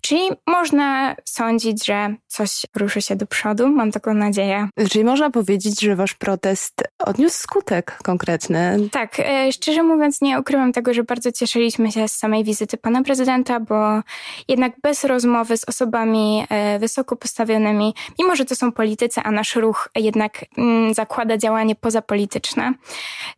czyli 0.00 0.28
można 0.46 1.16
sądzić, 1.24 1.86
że 1.86 2.14
coś 2.26 2.66
ruszy 2.76 2.99
się 3.02 3.16
do 3.16 3.26
przodu. 3.26 3.68
Mam 3.68 3.92
taką 3.92 4.14
nadzieję. 4.14 4.68
Czyli 4.90 5.04
można 5.04 5.30
powiedzieć, 5.30 5.80
że 5.80 5.96
wasz 5.96 6.14
protest 6.14 6.82
odniósł 6.98 7.38
skutek 7.38 7.98
konkretny. 8.02 8.88
Tak, 8.92 9.20
e, 9.20 9.52
szczerze 9.52 9.82
mówiąc, 9.82 10.20
nie 10.20 10.40
ukrywam 10.40 10.72
tego, 10.72 10.94
że 10.94 11.04
bardzo 11.04 11.32
cieszyliśmy 11.32 11.92
się 11.92 12.08
z 12.08 12.12
samej 12.12 12.44
wizyty 12.44 12.76
pana 12.76 13.02
prezydenta, 13.02 13.60
bo 13.60 14.00
jednak 14.48 14.72
bez 14.82 15.04
rozmowy 15.04 15.56
z 15.56 15.64
osobami 15.64 16.46
e, 16.48 16.78
wysoko 16.78 17.16
postawionymi, 17.16 17.94
mimo 18.18 18.36
że 18.36 18.44
to 18.44 18.56
są 18.56 18.72
politycy, 18.72 19.20
a 19.24 19.30
nasz 19.30 19.56
ruch 19.56 19.88
jednak 19.96 20.44
mm, 20.58 20.94
zakłada 20.94 21.36
działanie 21.36 21.74
pozapolityczne, 21.74 22.72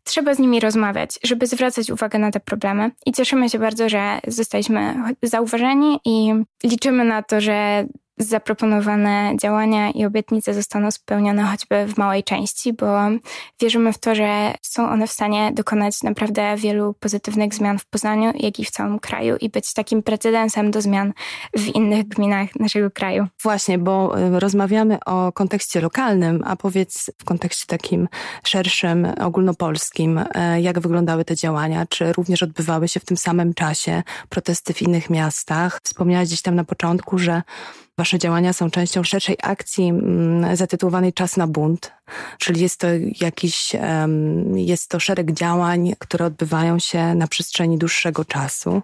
trzeba 0.04 0.34
z 0.34 0.38
nimi 0.38 0.60
rozmawiać, 0.60 1.18
żeby 1.22 1.46
zwracać 1.46 1.90
uwagę 1.90 2.18
na 2.18 2.30
te 2.30 2.40
problemy. 2.40 2.90
I 3.06 3.12
cieszymy 3.12 3.48
się 3.50 3.58
bardzo, 3.58 3.88
że 3.88 4.20
zostaliśmy 4.26 4.94
zauważeni 5.22 6.00
i 6.04 6.32
liczymy 6.64 7.04
na 7.04 7.22
to, 7.22 7.40
że 7.40 7.86
zaproponowane 8.18 9.32
działania 9.40 9.90
i 9.90 10.04
obietnice 10.04 10.54
zostaną 10.54 10.90
spełnione 10.90 11.42
choćby 11.42 11.86
w 11.86 11.98
małej 11.98 12.24
części, 12.24 12.72
bo 12.72 12.98
wierzymy 13.60 13.92
w 13.92 13.98
to, 13.98 14.14
że 14.14 14.54
są 14.62 14.88
one 14.88 15.06
w 15.06 15.12
stanie 15.12 15.52
dokonać 15.54 16.02
naprawdę 16.02 16.56
wielu 16.56 16.94
pozytywnych 16.94 17.54
zmian 17.54 17.78
w 17.78 17.86
Poznaniu, 17.86 18.32
jak 18.34 18.58
i 18.58 18.64
w 18.64 18.70
całym 18.70 18.98
kraju 18.98 19.36
i 19.40 19.48
być 19.48 19.72
takim 19.74 20.02
precedensem 20.02 20.70
do 20.70 20.82
zmian 20.82 21.12
w 21.56 21.66
innych 21.66 22.08
gminach 22.08 22.48
naszego 22.60 22.90
kraju. 22.90 23.26
Właśnie, 23.42 23.78
bo 23.78 24.18
y, 24.18 24.40
rozmawiamy 24.40 24.98
o 25.06 25.32
kontekście 25.32 25.80
lokalnym, 25.80 26.42
a 26.46 26.56
powiedz 26.56 27.10
w 27.18 27.24
kontekście 27.24 27.66
takim 27.66 28.08
szerszym, 28.44 29.08
ogólnopolskim, 29.20 30.18
y, 30.18 30.26
jak 30.60 30.80
wyglądały 30.80 31.24
te 31.24 31.36
działania? 31.36 31.86
Czy 31.86 32.12
również 32.12 32.42
odbywały 32.42 32.88
się 32.88 33.00
w 33.00 33.04
tym 33.04 33.16
samym 33.16 33.54
czasie 33.54 34.02
protesty 34.28 34.74
w 34.74 34.82
innych 34.82 35.10
miastach? 35.10 35.80
Wspomniałaś 35.82 36.28
gdzieś 36.28 36.42
tam 36.42 36.54
na 36.54 36.64
początku, 36.64 37.18
że 37.18 37.42
Wasze 37.98 38.18
działania 38.18 38.52
są 38.52 38.70
częścią 38.70 39.02
szerszej 39.02 39.36
akcji 39.42 39.88
mm, 39.88 40.56
zatytułowanej 40.56 41.12
Czas 41.12 41.36
na 41.36 41.46
bunt, 41.46 41.92
czyli 42.38 42.60
jest 42.60 42.80
to 42.80 42.86
jakiś, 43.20 43.72
jest 44.54 44.88
to 44.88 45.00
szereg 45.00 45.32
działań, 45.32 45.92
które 45.98 46.24
odbywają 46.26 46.78
się 46.78 47.14
na 47.14 47.26
przestrzeni 47.26 47.78
dłuższego 47.78 48.24
czasu. 48.24 48.82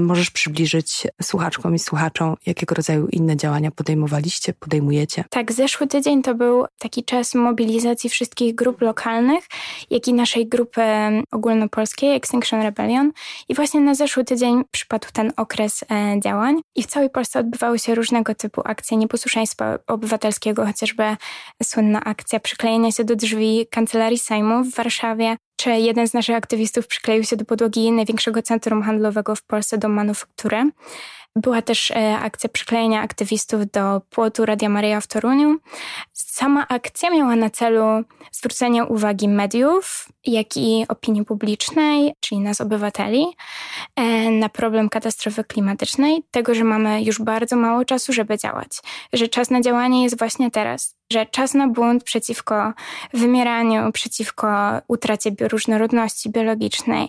Możesz 0.00 0.30
przybliżyć 0.30 1.06
słuchaczkom 1.22 1.74
i 1.74 1.78
słuchaczom, 1.78 2.36
jakiego 2.46 2.74
rodzaju 2.74 3.06
inne 3.06 3.36
działania 3.36 3.70
podejmowaliście, 3.70 4.52
podejmujecie? 4.52 5.24
Tak, 5.30 5.52
zeszły 5.52 5.86
tydzień 5.86 6.22
to 6.22 6.34
był 6.34 6.66
taki 6.78 7.04
czas 7.04 7.34
mobilizacji 7.34 8.10
wszystkich 8.10 8.54
grup 8.54 8.80
lokalnych, 8.80 9.44
jak 9.90 10.08
i 10.08 10.12
naszej 10.12 10.48
grupy 10.48 10.82
ogólnopolskiej 11.32 12.16
Extinction 12.16 12.62
Rebellion. 12.62 13.12
I 13.48 13.54
właśnie 13.54 13.80
na 13.80 13.94
zeszły 13.94 14.24
tydzień 14.24 14.62
przypadł 14.70 15.08
ten 15.12 15.32
okres 15.36 15.84
e, 15.90 16.20
działań 16.20 16.60
i 16.76 16.82
w 16.82 16.86
całej 16.86 17.10
Polsce 17.10 17.40
odbywały 17.40 17.78
się 17.78 17.94
różnego 17.94 18.34
typu 18.34 18.62
akcje 18.64 18.96
nieposłuszeństwa 18.96 19.78
obywatelskiego, 19.86 20.66
chociażby 20.66 21.04
słynna 21.62 22.04
akcja 22.04 22.27
przyklejenia 22.42 22.92
się 22.92 23.04
do 23.04 23.16
drzwi 23.16 23.66
kancelarii 23.70 24.18
Sejmu 24.18 24.64
w 24.64 24.74
Warszawie, 24.74 25.36
czy 25.56 25.70
jeden 25.70 26.08
z 26.08 26.14
naszych 26.14 26.36
aktywistów 26.36 26.86
przykleił 26.86 27.24
się 27.24 27.36
do 27.36 27.44
podłogi 27.44 27.92
największego 27.92 28.42
centrum 28.42 28.82
handlowego 28.82 29.34
w 29.34 29.42
Polsce 29.42 29.78
do 29.78 29.88
manufaktury. 29.88 30.70
Była 31.36 31.62
też 31.62 31.90
e, 31.90 32.18
akcja 32.18 32.48
przyklejenia 32.48 33.02
aktywistów 33.02 33.70
do 33.70 34.00
płotu 34.10 34.46
Radia 34.46 34.68
Maryja 34.68 35.00
w 35.00 35.06
Toruniu. 35.06 35.58
Sama 36.12 36.68
akcja 36.68 37.10
miała 37.10 37.36
na 37.36 37.50
celu 37.50 37.82
zwrócenie 38.32 38.84
uwagi 38.84 39.28
mediów, 39.28 40.08
jak 40.26 40.56
i 40.56 40.84
opinii 40.88 41.24
publicznej, 41.24 42.12
czyli 42.20 42.40
nas 42.40 42.60
obywateli, 42.60 43.26
e, 43.96 44.30
na 44.30 44.48
problem 44.48 44.88
katastrofy 44.88 45.44
klimatycznej, 45.44 46.22
tego, 46.30 46.54
że 46.54 46.64
mamy 46.64 47.02
już 47.02 47.22
bardzo 47.22 47.56
mało 47.56 47.84
czasu, 47.84 48.12
żeby 48.12 48.38
działać, 48.38 48.80
że 49.12 49.28
czas 49.28 49.50
na 49.50 49.60
działanie 49.60 50.04
jest 50.04 50.18
właśnie 50.18 50.50
teraz, 50.50 50.96
że 51.12 51.26
czas 51.26 51.54
na 51.54 51.68
bunt 51.68 52.04
przeciwko 52.04 52.72
wymieraniu, 53.14 53.92
przeciwko 53.92 54.48
utracie 54.88 55.30
bioróżnorodności 55.30 56.30
biologicznej, 56.30 57.08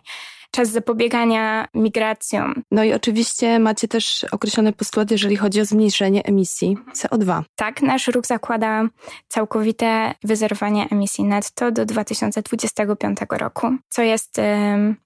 czas 0.51 0.70
zapobiegania 0.70 1.68
migracjom. 1.74 2.63
No 2.72 2.84
i 2.84 2.94
oczywiście 2.94 3.60
macie 3.60 3.88
też 3.88 4.25
określone 4.32 4.74
postulaty, 4.74 5.13
jeżeli 5.13 5.36
chodzi 5.36 5.62
o 5.62 5.65
zmniejszenie 5.65 6.24
emisji 6.25 6.77
CO2. 6.96 7.41
Tak, 7.56 7.82
nasz 7.82 8.08
ruch 8.08 8.25
zakłada 8.25 8.84
całkowite 9.27 10.13
wyzerowanie 10.24 10.88
emisji 10.91 11.24
netto 11.24 11.72
do 11.72 11.86
2025 11.86 13.18
roku, 13.29 13.68
co 13.89 14.01
jest 14.01 14.41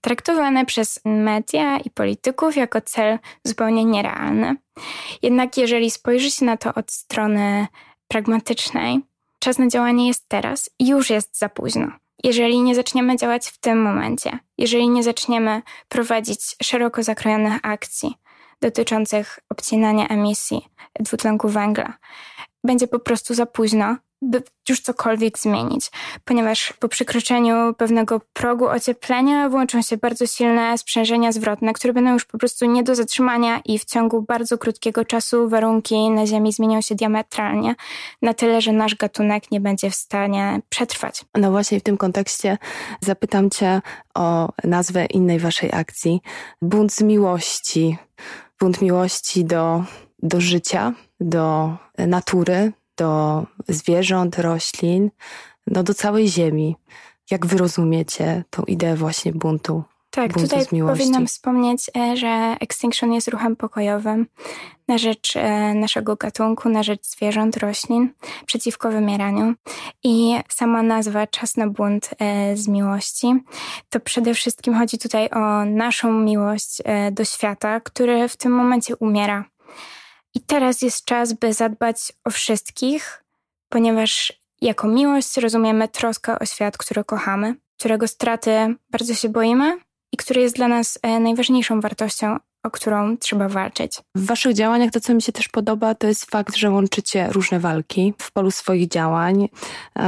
traktowane 0.02 0.66
przez 0.66 1.00
media 1.06 1.78
i 1.78 1.90
polityków 1.90 2.56
jako 2.56 2.82
cel 2.82 3.20
zupełnie 3.44 3.86
nierealny. 3.86 4.56
Jednak 5.22 5.58
jeżeli 5.58 5.92
spojrzy 5.92 6.32
się 6.32 6.46
na 6.46 6.58
to 6.58 6.74
od 6.74 6.92
strony 6.92 7.68
pragmatycznej, 8.08 9.00
czas 9.40 9.58
na 9.58 9.68
działanie 9.68 10.08
jest 10.08 10.26
teraz 10.28 10.70
i 10.80 10.88
już 10.88 11.10
jest 11.10 11.38
za 11.40 11.50
późno 11.50 12.03
jeżeli 12.24 12.62
nie 12.62 12.75
zaczniemy 12.75 13.17
działać 13.17 13.48
w 13.48 13.58
tym 13.58 13.82
momencie, 13.82 14.39
jeżeli 14.58 14.89
nie 14.89 15.03
zaczniemy 15.03 15.62
prowadzić 15.89 16.39
szeroko 16.63 17.03
zakrojonych 17.03 17.60
akcji 17.63 18.15
dotyczących 18.62 19.39
obcinania 19.50 20.08
emisji 20.08 20.62
dwutlenku 21.00 21.50
węgla, 21.50 21.98
będzie 22.63 22.88
po 22.88 23.00
prostu 23.00 23.34
za 23.34 23.46
późno 23.46 23.98
by 24.24 24.44
już 24.70 24.82
cokolwiek 24.82 25.39
zmienić, 25.39 25.92
ponieważ 26.25 26.74
po 26.80 26.89
przekroczeniu 26.89 27.74
pewnego 27.77 28.22
progu 28.34 28.68
ocieplenia 28.68 29.50
włączą 29.50 29.82
się 29.82 29.98
bardzo 29.98 30.27
silne 30.27 30.77
sprzężenia 30.77 31.32
zwrotne, 31.32 31.74
które 31.74 31.94
będą 31.94 32.13
już 32.13 32.25
po 32.25 32.38
prostu 32.38 32.65
nie 32.65 32.84
do 32.84 32.96
zatrzymania 32.96 33.62
i 33.65 33.80
w 33.80 33.86
ciągu 33.86 34.22
bardzo 34.22 34.58
krótkiego 34.58 35.06
czasu 35.06 35.50
warunki 35.50 36.10
na 36.10 36.25
Ziemi 36.25 36.53
zmienią 36.53 36.82
się 36.82 36.96
diametralnie, 36.96 37.75
na 38.22 38.34
tyle, 38.34 38.62
że 38.62 38.72
nasz 38.72 38.96
gatunek 38.96 39.51
nie 39.51 39.62
będzie 39.62 39.89
w 39.89 39.96
stanie 39.96 40.62
przetrwać. 40.70 41.25
No 41.36 41.51
właśnie 41.51 41.80
w 41.80 41.84
tym 41.84 41.98
kontekście 41.98 42.58
zapytam 43.01 43.50
Cię 43.50 43.82
o 44.13 44.50
nazwę 44.63 45.06
innej 45.06 45.39
Waszej 45.39 45.70
akcji. 45.74 46.22
Bunt 46.62 46.94
z 46.94 47.01
miłości. 47.01 47.98
Bunt 48.60 48.82
miłości 48.82 49.46
do, 49.46 49.84
do 50.24 50.42
życia, 50.42 50.94
do 51.20 51.75
natury, 51.98 52.72
do 52.98 53.44
zwierząt, 53.68 54.40
roślin, 54.40 55.10
no 55.68 55.84
do 55.84 55.94
całej 55.94 56.28
ziemi. 56.28 56.76
Jak 57.32 57.46
wy 57.46 57.58
rozumiecie 57.58 58.44
tą 58.50 58.64
ideę 58.64 58.96
właśnie 58.96 59.34
buntu? 59.34 59.84
Tak, 60.10 60.34
buntu 60.34 60.50
tutaj 60.50 60.82
powinnam 60.82 61.28
wspomnieć, 61.28 61.90
e, 61.98 62.18
że 62.18 62.56
Extinction 62.60 63.14
jest 63.14 63.28
ruchem 63.28 63.56
pokojowym 63.56 64.28
na 64.88 64.98
rzecz 64.98 65.36
e, 65.36 65.74
naszego 65.74 66.16
gatunku, 66.16 66.70
na 66.70 66.84
rzecz 66.84 67.06
zwierząt, 67.06 67.58
roślin, 67.58 68.10
przeciwko 68.46 68.92
wymieraniu. 68.92 69.54
I 70.04 70.36
sama 70.50 70.84
nazwa 70.84 71.28
Czas 71.28 71.58
na 71.58 71.68
bunt 71.68 72.10
e, 72.20 72.58
z 72.58 72.68
miłości, 72.68 73.34
to 73.90 74.00
przede 74.00 74.34
wszystkim 74.34 74.76
chodzi 74.76 74.98
tutaj 74.98 75.30
o 75.30 75.66
naszą 75.66 76.14
miłość 76.14 76.78
do 77.12 77.26
świata, 77.26 77.80
który 77.80 78.30
w 78.30 78.38
tym 78.38 78.52
momencie 78.52 78.96
umiera 78.96 79.46
i 80.36 80.42
teraz 80.42 80.82
jest 80.82 81.06
czas, 81.06 81.34
by 81.34 81.54
zadbać 81.54 82.13
o 82.24 82.30
wszystkich, 82.30 83.24
ponieważ 83.70 84.34
jako 84.62 84.88
miłość 84.88 85.38
rozumiemy 85.38 85.88
troskę 85.88 86.40
o 86.40 86.46
świat, 86.46 86.78
który 86.78 87.04
kochamy, 87.04 87.56
którego 87.80 88.08
straty 88.08 88.75
bardzo 88.90 89.13
się 89.13 89.30
boimy 89.30 89.78
i 90.12 90.18
który 90.18 90.42
jest 90.42 90.56
dla 90.56 90.68
nas 90.68 91.00
e, 91.02 91.20
najważniejszą 91.20 91.82
wartością, 91.82 92.38
o 92.63 92.72
którą 92.72 93.17
trzeba 93.17 93.50
walczyć. 93.50 94.01
W 94.15 94.25
waszych 94.25 94.53
działaniach 94.53 94.91
to, 94.91 95.00
co 95.00 95.13
mi 95.13 95.22
się 95.22 95.32
też 95.32 95.48
podoba, 95.48 95.96
to 95.96 96.08
jest 96.08 96.32
fakt, 96.32 96.55
że 96.55 96.70
łączycie 96.70 97.27
różne 97.32 97.60
walki 97.60 98.13
w 98.17 98.32
polu 98.32 98.51
swoich 98.51 98.88
działań. 98.88 99.50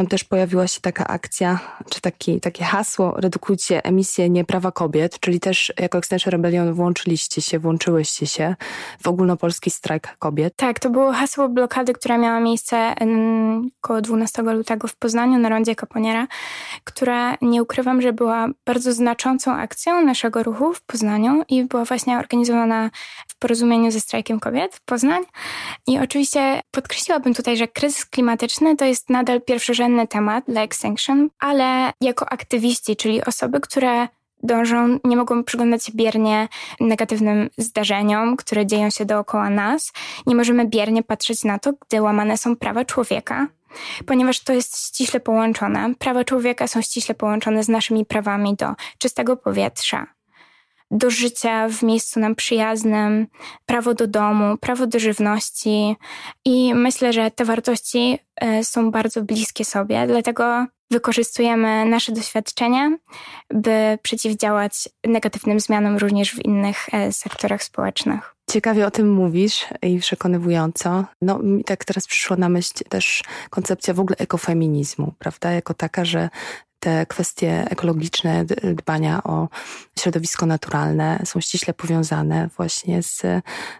Też 0.09 0.23
pojawiła 0.23 0.67
się 0.67 0.81
taka 0.81 1.07
akcja, 1.07 1.59
czy 1.89 2.01
taki, 2.01 2.41
takie 2.41 2.63
hasło, 2.63 3.13
redukujcie 3.17 3.85
emisję 3.85 4.29
nieprawa 4.29 4.71
kobiet, 4.71 5.19
czyli 5.19 5.39
też 5.39 5.73
jako 5.79 5.97
Extension 5.97 6.31
Rebellion 6.31 6.73
włączyliście 6.73 7.41
się, 7.41 7.59
włączyłyście 7.59 8.27
się 8.27 8.55
w 9.03 9.07
ogólnopolski 9.07 9.69
strajk 9.71 10.17
kobiet. 10.19 10.53
Tak, 10.55 10.79
to 10.79 10.89
było 10.89 11.11
hasło 11.11 11.49
blokady, 11.49 11.93
która 11.93 12.17
miała 12.17 12.39
miejsce 12.39 12.95
około 13.83 14.01
12 14.01 14.41
lutego 14.41 14.87
w 14.87 14.95
Poznaniu 14.95 15.39
na 15.39 15.49
rondzie 15.49 15.75
Kaponiera, 15.75 16.27
która 16.83 17.37
nie 17.41 17.63
ukrywam, 17.63 18.01
że 18.01 18.13
była 18.13 18.47
bardzo 18.65 18.93
znaczącą 18.93 19.53
akcją 19.53 20.01
naszego 20.05 20.43
ruchu 20.43 20.73
w 20.73 20.81
Poznaniu 20.81 21.43
i 21.49 21.63
była 21.63 21.85
właśnie 21.85 22.17
organizowana 22.17 22.44
w 23.27 23.37
porozumieniu 23.39 23.91
ze 23.91 23.99
strajkiem 23.99 24.39
kobiet 24.39 24.75
w 24.75 24.81
Poznań. 24.81 25.23
I 25.87 25.99
oczywiście 25.99 26.61
podkreśliłabym 26.71 27.33
tutaj, 27.33 27.57
że 27.57 27.67
kryzys 27.67 28.05
klimatyczny 28.05 28.75
to 28.75 28.85
jest 28.85 29.09
nadal 29.09 29.41
pierwszorzędny 29.41 30.07
temat 30.07 30.43
dla 30.47 30.61
Extinction, 30.61 31.29
ale 31.39 31.91
jako 32.01 32.29
aktywiści, 32.29 32.95
czyli 32.95 33.25
osoby, 33.25 33.59
które 33.59 34.07
dążą, 34.43 34.99
nie 35.03 35.17
mogą 35.17 35.43
przyglądać 35.43 35.85
się 35.85 35.91
biernie 35.95 36.47
negatywnym 36.79 37.49
zdarzeniom, 37.57 38.37
które 38.37 38.65
dzieją 38.65 38.89
się 38.89 39.05
dookoła 39.05 39.49
nas. 39.49 39.91
Nie 40.27 40.35
możemy 40.35 40.67
biernie 40.67 41.03
patrzeć 41.03 41.43
na 41.43 41.59
to, 41.59 41.73
gdy 41.87 42.01
łamane 42.01 42.37
są 42.37 42.55
prawa 42.55 42.85
człowieka, 42.85 43.47
ponieważ 44.05 44.39
to 44.39 44.53
jest 44.53 44.87
ściśle 44.87 45.19
połączone. 45.19 45.95
Prawa 45.99 46.23
człowieka 46.23 46.67
są 46.67 46.81
ściśle 46.81 47.15
połączone 47.15 47.63
z 47.63 47.69
naszymi 47.69 48.05
prawami 48.05 48.55
do 48.55 48.73
czystego 48.97 49.37
powietrza, 49.37 50.07
do 50.91 51.09
życia 51.09 51.69
w 51.69 51.83
miejscu 51.83 52.19
nam 52.19 52.35
przyjaznym, 52.35 53.27
prawo 53.65 53.93
do 53.93 54.07
domu, 54.07 54.57
prawo 54.57 54.87
do 54.87 54.99
żywności. 54.99 55.95
I 56.45 56.73
myślę, 56.75 57.13
że 57.13 57.31
te 57.31 57.45
wartości 57.45 58.19
e, 58.35 58.63
są 58.63 58.91
bardzo 58.91 59.21
bliskie 59.21 59.65
sobie, 59.65 60.07
dlatego 60.07 60.65
wykorzystujemy 60.91 61.85
nasze 61.85 62.11
doświadczenia, 62.11 62.97
by 63.53 63.97
przeciwdziałać 64.01 64.89
negatywnym 65.05 65.59
zmianom 65.59 65.97
również 65.97 66.31
w 66.31 66.45
innych 66.45 66.93
e, 66.93 67.11
sektorach 67.11 67.63
społecznych. 67.63 68.35
Ciekawie 68.49 68.87
o 68.87 68.91
tym 68.91 69.13
mówisz 69.13 69.65
i 69.81 69.99
przekonywująco. 69.99 71.05
No, 71.21 71.39
mi 71.39 71.63
tak 71.63 71.85
teraz 71.85 72.07
przyszła 72.07 72.37
na 72.37 72.49
myśl 72.49 72.73
też 72.89 73.23
koncepcja 73.49 73.93
w 73.93 73.99
ogóle 73.99 74.17
ekofeminizmu, 74.17 75.13
prawda? 75.19 75.51
Jako 75.51 75.73
taka, 75.73 76.05
że 76.05 76.29
te 76.85 77.05
kwestie 77.05 77.65
ekologiczne, 77.69 78.45
dbania 78.73 79.23
o 79.23 79.47
środowisko 79.99 80.45
naturalne 80.45 81.21
są 81.25 81.39
ściśle 81.39 81.73
powiązane 81.73 82.49
właśnie 82.57 83.03
z, 83.03 83.21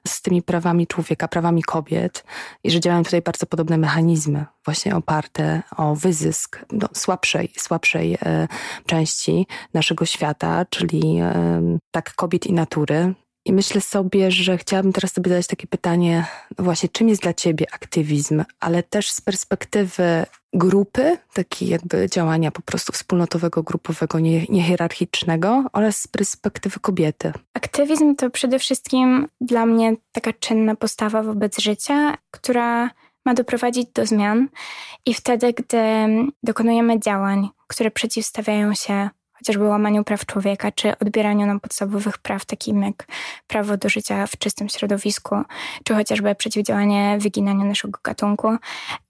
z 0.08 0.22
tymi 0.22 0.42
prawami 0.42 0.88
człowieka, 0.88 1.28
prawami 1.28 1.64
kobiet 1.64 2.24
i 2.64 2.72
że 2.72 2.80
działają 2.80 3.04
tutaj 3.04 3.22
bardzo 3.22 3.46
podobne 3.46 3.78
mechanizmy, 3.78 4.46
właśnie 4.66 4.96
oparte 4.96 5.62
o 5.78 5.96
wyzysk 5.96 6.66
no, 6.72 6.88
słabszej, 6.94 7.54
słabszej 7.58 8.14
e, 8.14 8.48
części 8.86 9.48
naszego 9.74 10.06
świata, 10.06 10.66
czyli 10.70 11.20
tak 11.92 12.14
kobiet 12.16 12.48
i 12.48 12.54
natury, 12.54 13.14
i 13.46 13.54
myślę 13.54 13.82
sobie, 13.82 14.32
że 14.32 14.58
chciałabym 14.58 14.94
teraz 14.94 15.14
sobie 15.14 15.30
zadać 15.30 15.48
takie 15.48 15.68
pytanie, 15.68 16.25
no 16.58 16.64
właśnie, 16.64 16.90
czym 16.90 17.10
jest 17.10 17.22
dla 17.22 17.34
ciebie 17.34 17.66
aktywizm, 17.72 18.44
ale 18.60 18.84
też 18.84 19.12
z 19.12 19.22
perspektywy 19.22 20.25
grupy, 20.54 21.18
takiej 21.34 21.70
jakby 21.70 22.10
działania 22.10 22.52
po 22.52 22.62
prostu 22.62 22.94
wspólnotowego, 22.94 23.64
grupowego, 23.64 24.20
nie, 24.20 24.46
niehierarchicznego 24.50 25.64
oraz 25.74 25.98
z 25.98 26.08
perspektywy 26.08 26.80
kobiety. 26.80 27.34
Aktywizm 27.54 28.16
to 28.16 28.30
przede 28.30 28.60
wszystkim 28.60 29.28
dla 29.42 29.66
mnie 29.66 29.96
taka 30.12 30.34
czynna 30.34 30.75
postawa 30.75 31.24
wobec 31.24 31.60
życia, 31.60 32.18
która 32.32 32.90
ma 33.25 33.34
doprowadzić 33.34 33.88
do 33.94 34.06
zmian 34.06 34.48
i 35.06 35.14
wtedy, 35.14 35.54
gdy 35.54 35.78
dokonujemy 36.44 37.00
działań, 37.00 37.50
które 37.68 37.92
przeciwstawiają 37.92 38.74
się 38.74 39.10
chociażby 39.38 39.63
łamaniu 39.63 40.04
praw 40.04 40.25
człowieka, 40.25 40.72
czy 40.72 41.00
odbieraniu 41.00 41.46
nam 41.46 41.60
podstawowych 41.60 42.18
praw, 42.18 42.46
takim 42.46 42.82
jak 42.82 43.08
prawo 43.48 43.77
do 43.77 43.89
życia 43.89 44.27
w 44.27 44.38
czystym 44.38 44.70
środowisku, 44.70 45.36
czy 45.84 45.94
chociażby 45.94 46.36
przeciwdziałanie 46.36 47.18
wyginaniu 47.20 47.65
naszego 47.65 48.00
gatunku. 48.04 48.58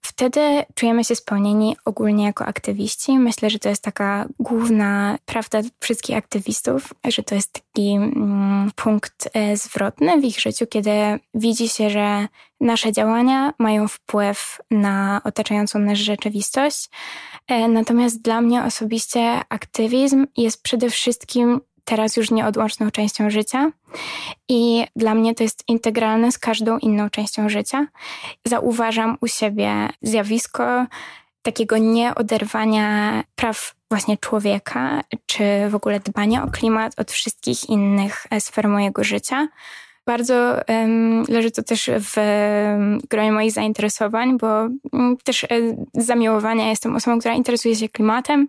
Wtedy 0.00 0.64
czujemy 0.74 1.04
się 1.04 1.16
spełnieni 1.16 1.76
ogólnie 1.84 2.24
jako 2.24 2.46
aktywiści. 2.46 3.18
Myślę, 3.18 3.50
że 3.50 3.58
to 3.58 3.68
jest 3.68 3.82
taka 3.82 4.26
główna 4.38 5.18
prawda 5.24 5.60
wszystkich 5.80 6.16
aktywistów, 6.16 6.94
że 7.04 7.22
to 7.22 7.34
jest 7.34 7.52
taki 7.52 7.92
mm, 7.92 8.70
punkt 8.76 9.28
e, 9.34 9.56
zwrotny 9.56 10.20
w 10.20 10.24
ich 10.24 10.40
życiu, 10.40 10.66
kiedy 10.66 10.90
widzi 11.34 11.68
się, 11.68 11.90
że 11.90 12.28
nasze 12.60 12.92
działania 12.92 13.54
mają 13.58 13.88
wpływ 13.88 14.60
na 14.70 15.20
otaczającą 15.24 15.78
nas 15.78 15.98
rzeczywistość. 15.98 16.88
E, 17.48 17.68
natomiast 17.68 18.22
dla 18.22 18.40
mnie 18.40 18.64
osobiście 18.64 19.40
aktywizm 19.48 20.26
jest 20.36 20.62
przede 20.62 20.90
wszystkim 20.90 21.60
teraz 21.84 22.16
już 22.16 22.30
nieodłączną 22.30 22.90
częścią 22.90 23.30
życia 23.30 23.70
i 24.48 24.86
dla 24.96 25.14
mnie 25.14 25.34
to 25.34 25.42
jest 25.42 25.64
integralne 25.68 26.32
z 26.32 26.38
każdą 26.38 26.78
inną 26.78 27.10
częścią 27.10 27.48
życia. 27.48 27.86
Zauważam 28.44 29.18
u 29.20 29.26
siebie 29.26 29.88
zjawisko 30.02 30.86
takiego 31.42 31.78
nieoderwania 31.78 33.22
praw 33.34 33.74
właśnie 33.90 34.18
człowieka, 34.18 35.00
czy 35.26 35.44
w 35.70 35.74
ogóle 35.74 36.00
dbania 36.00 36.44
o 36.44 36.50
klimat 36.50 36.92
od 36.96 37.12
wszystkich 37.12 37.68
innych 37.68 38.26
e, 38.30 38.40
sfer 38.40 38.68
mojego 38.68 39.04
życia. 39.04 39.48
Bardzo 40.06 40.60
leży 41.28 41.50
to 41.50 41.62
też 41.62 41.90
w 42.00 42.16
gronie 43.10 43.32
moich 43.32 43.52
zainteresowań, 43.52 44.38
bo 44.38 44.46
um, 44.92 45.16
też 45.24 45.44
e, 45.44 45.48
z 45.94 46.06
zamiłowania 46.06 46.68
jestem 46.68 46.96
osobą, 46.96 47.18
która 47.18 47.34
interesuje 47.34 47.76
się 47.76 47.88
klimatem 47.88 48.48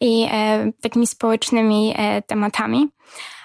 i 0.00 0.26
e, 0.30 0.72
takimi 0.80 1.06
społecznymi 1.06 1.94
e, 1.96 2.22
tematami. 2.22 2.88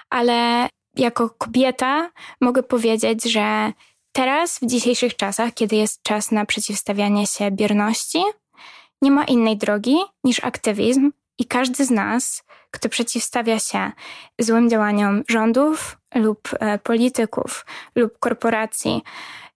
Ale 0.10 0.70
jako 0.96 1.30
kobieta 1.30 2.10
mogę 2.42 2.64
powiedzieć, 2.64 3.24
że 3.24 3.72
teraz, 4.12 4.60
w 4.60 4.66
dzisiejszych 4.66 5.16
czasach, 5.16 5.54
kiedy 5.54 5.76
jest 5.76 6.04
czas 6.04 6.32
na 6.32 6.46
przeciwstawianie 6.46 7.28
się 7.28 7.52
bierności, 7.52 8.24
nie 9.02 9.12
ma 9.12 9.24
innej 9.24 9.58
drogi 9.58 9.96
niż 10.24 10.44
aktywizm 10.44 11.12
i 11.40 11.46
każdy 11.46 11.86
z 11.86 11.92
nas, 11.92 12.44
kto 12.74 12.90
przeciwstawia 12.90 13.60
się 13.60 13.92
złym 14.40 14.70
działaniom 14.70 15.24
rządów 15.30 15.98
lub 16.16 16.50
e, 16.60 16.80
polityków 16.80 17.66
lub 17.96 18.20
korporacji, 18.20 19.02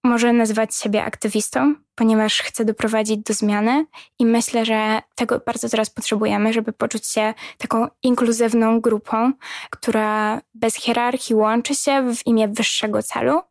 może 0.03 0.33
nazywać 0.33 0.75
siebie 0.75 1.03
aktywistą, 1.03 1.75
ponieważ 1.95 2.41
chce 2.41 2.65
doprowadzić 2.65 3.17
do 3.17 3.33
zmiany. 3.33 3.85
I 4.19 4.25
myślę, 4.25 4.65
że 4.65 5.01
tego 5.15 5.41
bardzo 5.45 5.69
teraz 5.69 5.89
potrzebujemy, 5.89 6.53
żeby 6.53 6.73
poczuć 6.73 7.07
się 7.07 7.33
taką 7.57 7.87
inkluzywną 8.03 8.81
grupą, 8.81 9.33
która 9.69 10.41
bez 10.53 10.75
hierarchii 10.75 11.35
łączy 11.35 11.75
się 11.75 12.15
w 12.15 12.27
imię 12.27 12.47
wyższego 12.47 13.03
celu 13.03 13.41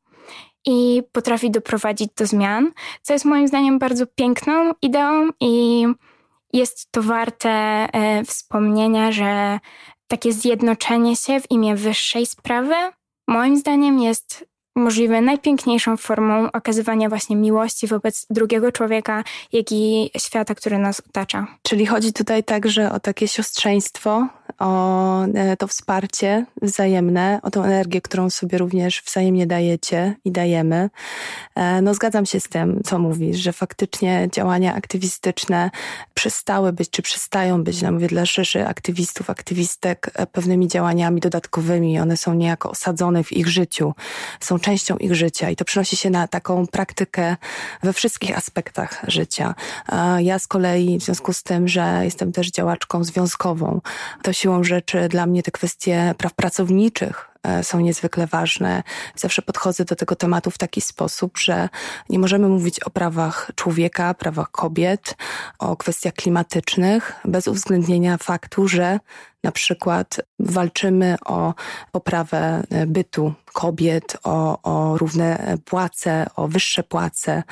i 0.66 1.02
potrafi 1.12 1.50
doprowadzić 1.50 2.08
do 2.16 2.26
zmian, 2.26 2.72
co 3.02 3.12
jest 3.12 3.24
moim 3.24 3.48
zdaniem 3.48 3.78
bardzo 3.78 4.06
piękną 4.06 4.72
ideą 4.82 5.28
i 5.40 5.86
jest 6.56 6.88
to 6.90 7.02
warte 7.02 7.50
e, 7.50 8.24
wspomnienia, 8.24 9.12
że 9.12 9.60
takie 10.08 10.32
zjednoczenie 10.32 11.16
się 11.16 11.40
w 11.40 11.50
imię 11.50 11.76
wyższej 11.76 12.26
sprawy, 12.26 12.74
moim 13.28 13.56
zdaniem, 13.56 13.98
jest 13.98 14.44
możliwe 14.76 15.20
najpiękniejszą 15.20 15.96
formą 15.96 16.52
okazywania 16.52 17.08
właśnie 17.08 17.36
miłości 17.36 17.86
wobec 17.86 18.26
drugiego 18.30 18.72
człowieka, 18.72 19.24
jak 19.52 19.72
i 19.72 20.10
świata, 20.18 20.54
który 20.54 20.78
nas 20.78 21.00
otacza. 21.08 21.46
Czyli 21.62 21.86
chodzi 21.86 22.12
tutaj 22.12 22.44
także 22.44 22.92
o 22.92 23.00
takie 23.00 23.28
siostrzeństwo, 23.28 24.26
o 24.58 25.22
e, 25.24 25.56
to 25.56 25.68
wsparcie 25.68 26.46
wzajemne, 26.62 27.40
o 27.42 27.50
tą 27.50 27.64
energię, 27.64 28.00
którą 28.00 28.30
sobie 28.30 28.58
również 28.58 29.02
wzajemnie 29.06 29.46
dajecie 29.46 30.14
i 30.24 30.32
dajemy. 30.32 30.90
E, 31.54 31.82
no 31.82 31.94
zgadzam 31.94 32.26
się 32.26 32.40
z 32.40 32.48
tym, 32.48 32.80
co 32.84 32.98
mówisz, 32.98 33.38
że 33.38 33.52
faktycznie 33.52 34.28
działania 34.32 34.74
aktywistyczne 34.74 35.70
przestały 36.14 36.72
być, 36.72 36.90
czy 36.90 37.02
przestają 37.02 37.64
być, 37.64 37.82
no 37.82 37.92
mówię, 37.92 38.08
dla 38.08 38.26
szerszy 38.26 38.66
aktywistów, 38.66 39.30
aktywistek 39.30 40.10
e, 40.14 40.26
pewnymi 40.26 40.68
działaniami 40.68 41.20
dodatkowymi. 41.20 42.00
One 42.00 42.16
są 42.16 42.34
niejako 42.34 42.70
osadzone 42.70 43.24
w 43.24 43.32
ich 43.32 43.48
życiu, 43.48 43.94
są 44.40 44.58
częścią 44.58 44.96
ich 44.96 45.14
życia 45.14 45.50
i 45.50 45.56
to 45.56 45.64
przynosi 45.64 45.96
się 45.96 46.10
na 46.10 46.28
taką 46.28 46.66
praktykę 46.66 47.36
we 47.82 47.92
wszystkich 47.92 48.38
aspektach 48.38 49.04
życia. 49.08 49.54
Ja 50.18 50.38
z 50.38 50.46
kolei, 50.46 50.98
w 50.98 51.02
związku 51.02 51.32
z 51.32 51.42
tym, 51.42 51.68
że 51.68 52.00
jestem 52.04 52.32
też 52.32 52.50
działaczką 52.50 53.04
związkową, 53.04 53.80
to 54.22 54.32
siłą 54.36 54.64
rzeczy 54.64 55.08
dla 55.08 55.26
mnie 55.26 55.42
te 55.42 55.50
kwestie 55.50 56.14
praw 56.18 56.34
pracowniczych 56.34 57.36
E, 57.46 57.64
są 57.64 57.80
niezwykle 57.80 58.26
ważne. 58.26 58.82
Zawsze 59.16 59.42
podchodzę 59.42 59.84
do 59.84 59.96
tego 59.96 60.16
tematu 60.16 60.50
w 60.50 60.58
taki 60.58 60.80
sposób, 60.80 61.38
że 61.38 61.68
nie 62.08 62.18
możemy 62.18 62.48
mówić 62.48 62.80
o 62.80 62.90
prawach 62.90 63.50
człowieka, 63.54 64.14
prawach 64.14 64.50
kobiet, 64.50 65.16
o 65.58 65.76
kwestiach 65.76 66.14
klimatycznych 66.14 67.12
bez 67.24 67.48
uwzględnienia 67.48 68.18
faktu, 68.18 68.68
że 68.68 69.00
na 69.42 69.52
przykład 69.52 70.20
walczymy 70.38 71.16
o 71.24 71.54
poprawę 71.92 72.62
e, 72.70 72.86
bytu 72.86 73.32
kobiet, 73.52 74.16
o, 74.24 74.62
o 74.62 74.98
równe 74.98 75.56
płace, 75.64 76.26
o 76.36 76.48
wyższe 76.48 76.82
płace, 76.82 77.42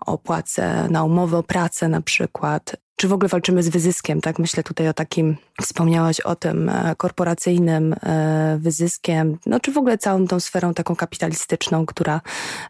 o 0.00 0.18
płace 0.18 0.88
na 0.90 1.04
umowę 1.04 1.38
o 1.38 1.42
pracę 1.42 1.88
na 1.88 2.00
przykład, 2.00 2.76
czy 3.04 3.08
w 3.08 3.12
ogóle 3.12 3.28
walczymy 3.28 3.62
z 3.62 3.68
wyzyskiem, 3.68 4.20
tak? 4.20 4.38
Myślę 4.38 4.62
tutaj 4.62 4.88
o 4.88 4.94
takim, 4.94 5.36
wspomniałaś 5.62 6.20
o 6.20 6.36
tym 6.36 6.68
e, 6.68 6.94
korporacyjnym 6.96 7.92
e, 7.92 8.58
wyzyskiem, 8.60 9.38
no 9.46 9.60
czy 9.60 9.72
w 9.72 9.78
ogóle 9.78 9.98
całą 9.98 10.26
tą 10.26 10.40
sferą 10.40 10.74
taką 10.74 10.96
kapitalistyczną, 10.96 11.86
która 11.86 12.20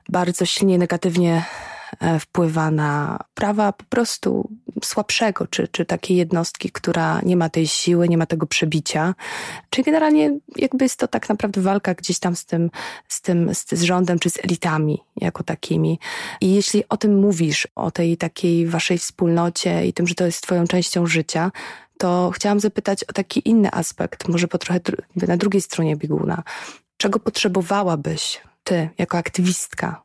bardzo 0.09 0.45
silnie 0.45 0.79
negatywnie 0.79 1.45
wpływa 2.21 2.71
na 2.71 3.19
prawa 3.35 3.73
po 3.73 3.85
prostu 3.85 4.51
słabszego, 4.85 5.47
czy, 5.47 5.69
czy 5.69 5.85
takiej 5.85 6.17
jednostki, 6.17 6.71
która 6.71 7.21
nie 7.21 7.37
ma 7.37 7.49
tej 7.49 7.67
siły, 7.67 8.09
nie 8.09 8.19
ma 8.19 8.27
tego 8.27 8.47
przebicia. 8.47 9.15
Czyli 9.71 9.85
generalnie 9.85 10.39
jakby 10.57 10.85
jest 10.85 10.99
to 10.99 11.09
tak 11.09 11.29
naprawdę 11.29 11.61
walka 11.61 11.95
gdzieś 11.95 12.19
tam 12.19 12.37
z 12.37 12.45
tym, 12.45 12.71
z 13.09 13.21
tym, 13.21 13.55
z, 13.55 13.67
z 13.71 13.83
rządem, 13.83 14.19
czy 14.19 14.31
z 14.31 14.39
elitami 14.45 14.99
jako 15.17 15.43
takimi. 15.43 15.99
I 16.41 16.55
jeśli 16.55 16.89
o 16.89 16.97
tym 16.97 17.21
mówisz, 17.21 17.69
o 17.75 17.91
tej 17.91 18.17
takiej 18.17 18.67
waszej 18.67 18.99
wspólnocie 18.99 19.87
i 19.87 19.93
tym, 19.93 20.07
że 20.07 20.15
to 20.15 20.27
jest 20.27 20.43
twoją 20.43 20.67
częścią 20.67 21.07
życia, 21.07 21.53
to 21.99 22.31
chciałam 22.35 22.61
zapytać 22.61 23.05
o 23.05 23.13
taki 23.13 23.49
inny 23.49 23.73
aspekt, 23.73 24.29
może 24.29 24.49
po 24.49 24.59
trochę 24.59 24.81
na 25.17 25.37
drugiej 25.37 25.63
stronie 25.63 25.97
bieguna. 25.97 26.43
Czego 26.97 27.21
potrzebowałabyś 27.21 28.41
ty, 28.65 28.89
jako 28.99 29.19
aktywistka, 29.19 30.04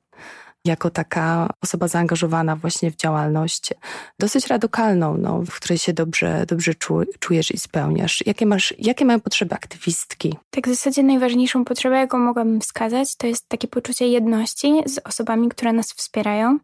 jako 0.70 0.90
taka 0.90 1.50
osoba 1.64 1.88
zaangażowana 1.88 2.56
właśnie 2.56 2.92
w 2.92 2.96
działalność 2.96 3.74
dosyć 4.20 4.48
radykalną, 4.48 5.18
no, 5.18 5.42
w 5.42 5.56
której 5.56 5.78
się 5.78 5.94
dobrze, 5.94 6.46
dobrze 6.48 6.74
czujesz 7.20 7.52
i 7.52 7.58
spełniasz. 7.58 8.24
Jakie, 8.26 8.46
masz, 8.46 8.74
jakie 8.78 9.06
mają 9.06 9.20
potrzeby 9.20 9.56
aktywistki? 9.56 10.38
Tak, 10.50 10.68
w 10.68 10.70
zasadzie 10.70 11.04
najważniejszą 11.04 11.66
potrzebę, 11.66 11.98
jaką 11.98 12.18
mogłabym 12.18 12.62
wskazać, 12.62 13.16
to 13.16 13.28
jest 13.28 13.50
takie 13.50 13.68
poczucie 13.68 14.08
jedności 14.08 14.74
z 14.86 15.00
osobami, 15.06 15.50
które 15.50 15.74
nas 15.74 15.94
wspierają 15.94 16.60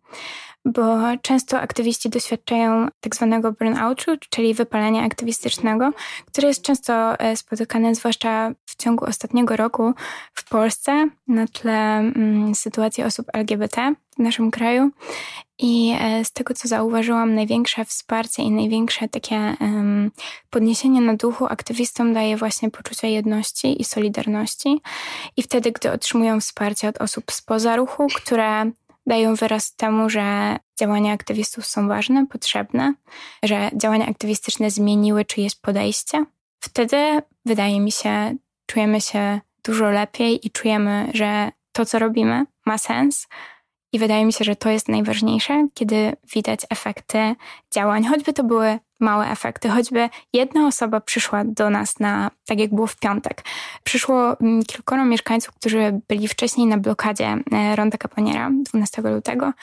bo 0.65 0.97
często 1.21 1.59
aktywiści 1.59 2.09
doświadczają 2.09 2.87
tak 3.01 3.15
zwanego 3.15 3.51
burnoutu, 3.51 4.11
czyli 4.29 4.53
wypalenia 4.53 5.03
aktywistycznego, 5.03 5.91
które 6.25 6.47
jest 6.47 6.61
często 6.61 7.19
e, 7.19 7.37
spotykane 7.37 7.95
zwłaszcza 7.95 8.51
w 8.77 8.83
ciągu 8.83 9.05
ostatniego 9.05 9.55
roku 9.55 9.93
w 10.33 10.49
Polsce 10.49 11.09
na 11.27 11.47
tle 11.47 11.97
mm, 11.97 12.55
sytuacji 12.55 13.03
osób 13.03 13.25
LGBT 13.33 13.95
w 14.15 14.19
naszym 14.19 14.51
kraju. 14.51 14.91
I 15.59 15.95
e, 15.99 16.25
z 16.25 16.31
tego, 16.31 16.53
co 16.53 16.67
zauważyłam, 16.67 17.35
największe 17.35 17.85
wsparcie 17.85 18.43
i 18.43 18.51
największe 18.51 19.07
takie 19.07 19.35
um, 19.35 20.11
podniesienie 20.49 21.01
na 21.01 21.15
duchu 21.15 21.45
aktywistom 21.45 22.13
daje 22.13 22.37
właśnie 22.37 22.71
poczucie 22.71 23.09
jedności 23.09 23.81
i 23.81 23.85
solidarności. 23.85 24.81
I 25.37 25.43
wtedy, 25.43 25.71
gdy 25.71 25.91
otrzymują 25.91 26.39
wsparcie 26.39 26.89
od 26.89 27.01
osób 27.01 27.31
spoza 27.31 27.75
ruchu, 27.75 28.07
które 28.15 28.71
dają 29.07 29.35
wyraz 29.35 29.75
temu, 29.75 30.09
że 30.09 30.57
działania 30.79 31.13
aktywistów 31.13 31.65
są 31.65 31.87
ważne, 31.87 32.27
potrzebne, 32.27 32.93
że 33.43 33.69
działania 33.75 34.05
aktywistyczne 34.05 34.71
zmieniły 34.71 35.25
czyjeś 35.25 35.55
podejście. 35.55 36.25
Wtedy, 36.59 36.97
wydaje 37.45 37.79
mi 37.79 37.91
się, 37.91 38.35
czujemy 38.65 39.01
się 39.01 39.41
dużo 39.63 39.89
lepiej 39.89 40.47
i 40.47 40.51
czujemy, 40.51 41.11
że 41.13 41.51
to, 41.71 41.85
co 41.85 41.99
robimy, 41.99 42.45
ma 42.65 42.77
sens. 42.77 43.27
I 43.91 43.99
wydaje 43.99 44.25
mi 44.25 44.33
się, 44.33 44.45
że 44.45 44.55
to 44.55 44.69
jest 44.69 44.89
najważniejsze, 44.89 45.67
kiedy 45.73 46.13
widać 46.33 46.59
efekty 46.69 47.35
działań, 47.73 48.03
choćby 48.05 48.33
to 48.33 48.43
były 48.43 48.79
małe 48.99 49.29
efekty. 49.31 49.69
Choćby 49.69 50.09
jedna 50.33 50.67
osoba 50.67 51.01
przyszła 51.01 51.43
do 51.45 51.69
nas 51.69 51.99
na, 51.99 52.31
tak 52.45 52.59
jak 52.59 52.75
było 52.75 52.87
w 52.87 52.95
piątek. 52.95 53.43
Przyszło 53.83 54.39
mm, 54.39 54.63
kilkoro 54.63 55.05
mieszkańców, 55.05 55.55
którzy 55.55 55.99
byli 56.07 56.27
wcześniej 56.27 56.67
na 56.67 56.77
blokadzie 56.77 57.37
e, 57.51 57.75
Ronda 57.75 57.97
Caponiera 57.97 58.51
12 58.71 59.01
lutego 59.01 59.53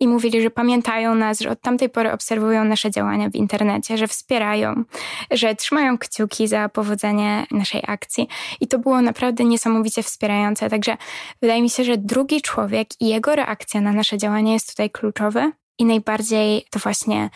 i 0.00 0.08
mówili, 0.08 0.42
że 0.42 0.50
pamiętają 0.50 1.14
nas, 1.14 1.40
że 1.40 1.50
od 1.50 1.60
tamtej 1.60 1.88
pory 1.88 2.12
obserwują 2.12 2.64
nasze 2.64 2.90
działania 2.90 3.30
w 3.30 3.34
internecie, 3.34 3.98
że 3.98 4.08
wspierają, 4.08 4.84
że 5.30 5.54
trzymają 5.54 5.98
kciuki 5.98 6.48
za 6.48 6.68
powodzenie 6.68 7.46
naszej 7.50 7.82
akcji. 7.86 8.28
I 8.60 8.68
to 8.68 8.78
było 8.78 9.02
naprawdę 9.02 9.44
niesamowicie 9.44 10.02
wspierające. 10.02 10.70
Także 10.70 10.96
wydaje 11.42 11.62
mi 11.62 11.70
się, 11.70 11.84
że 11.84 11.98
drugi 11.98 12.42
człowiek 12.42 12.88
i 13.00 13.08
jego 13.08 13.36
reakcja 13.36 13.80
na 13.80 13.92
nasze 13.92 14.18
działania 14.18 14.52
jest 14.52 14.70
tutaj 14.70 14.90
kluczowy. 14.90 15.52
I 15.78 15.84
najbardziej 15.84 16.66
to 16.70 16.78
właśnie 16.78 17.30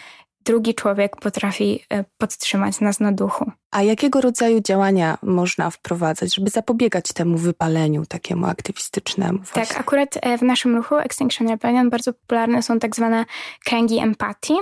drugi 0.46 0.74
człowiek 0.74 1.16
potrafi 1.16 1.84
e, 1.90 2.04
podtrzymać 2.18 2.80
nas 2.80 3.00
na 3.00 3.12
duchu. 3.12 3.50
A 3.70 3.82
jakiego 3.82 4.20
rodzaju 4.20 4.60
działania 4.60 5.18
można 5.22 5.70
wprowadzać, 5.70 6.34
żeby 6.34 6.50
zapobiegać 6.50 7.12
temu 7.14 7.38
wypaleniu 7.38 8.06
takiemu 8.06 8.46
aktywistycznemu? 8.46 9.38
Właśnie? 9.38 9.66
Tak, 9.66 9.80
akurat 9.80 10.18
e, 10.22 10.38
w 10.38 10.42
naszym 10.42 10.76
ruchu 10.76 10.96
Extinction 10.96 11.48
Rebellion 11.48 11.90
bardzo 11.90 12.12
popularne 12.12 12.62
są 12.62 12.78
tak 12.78 12.96
zwane 12.96 13.24
kręgi 13.64 13.98
empatii. 13.98 14.54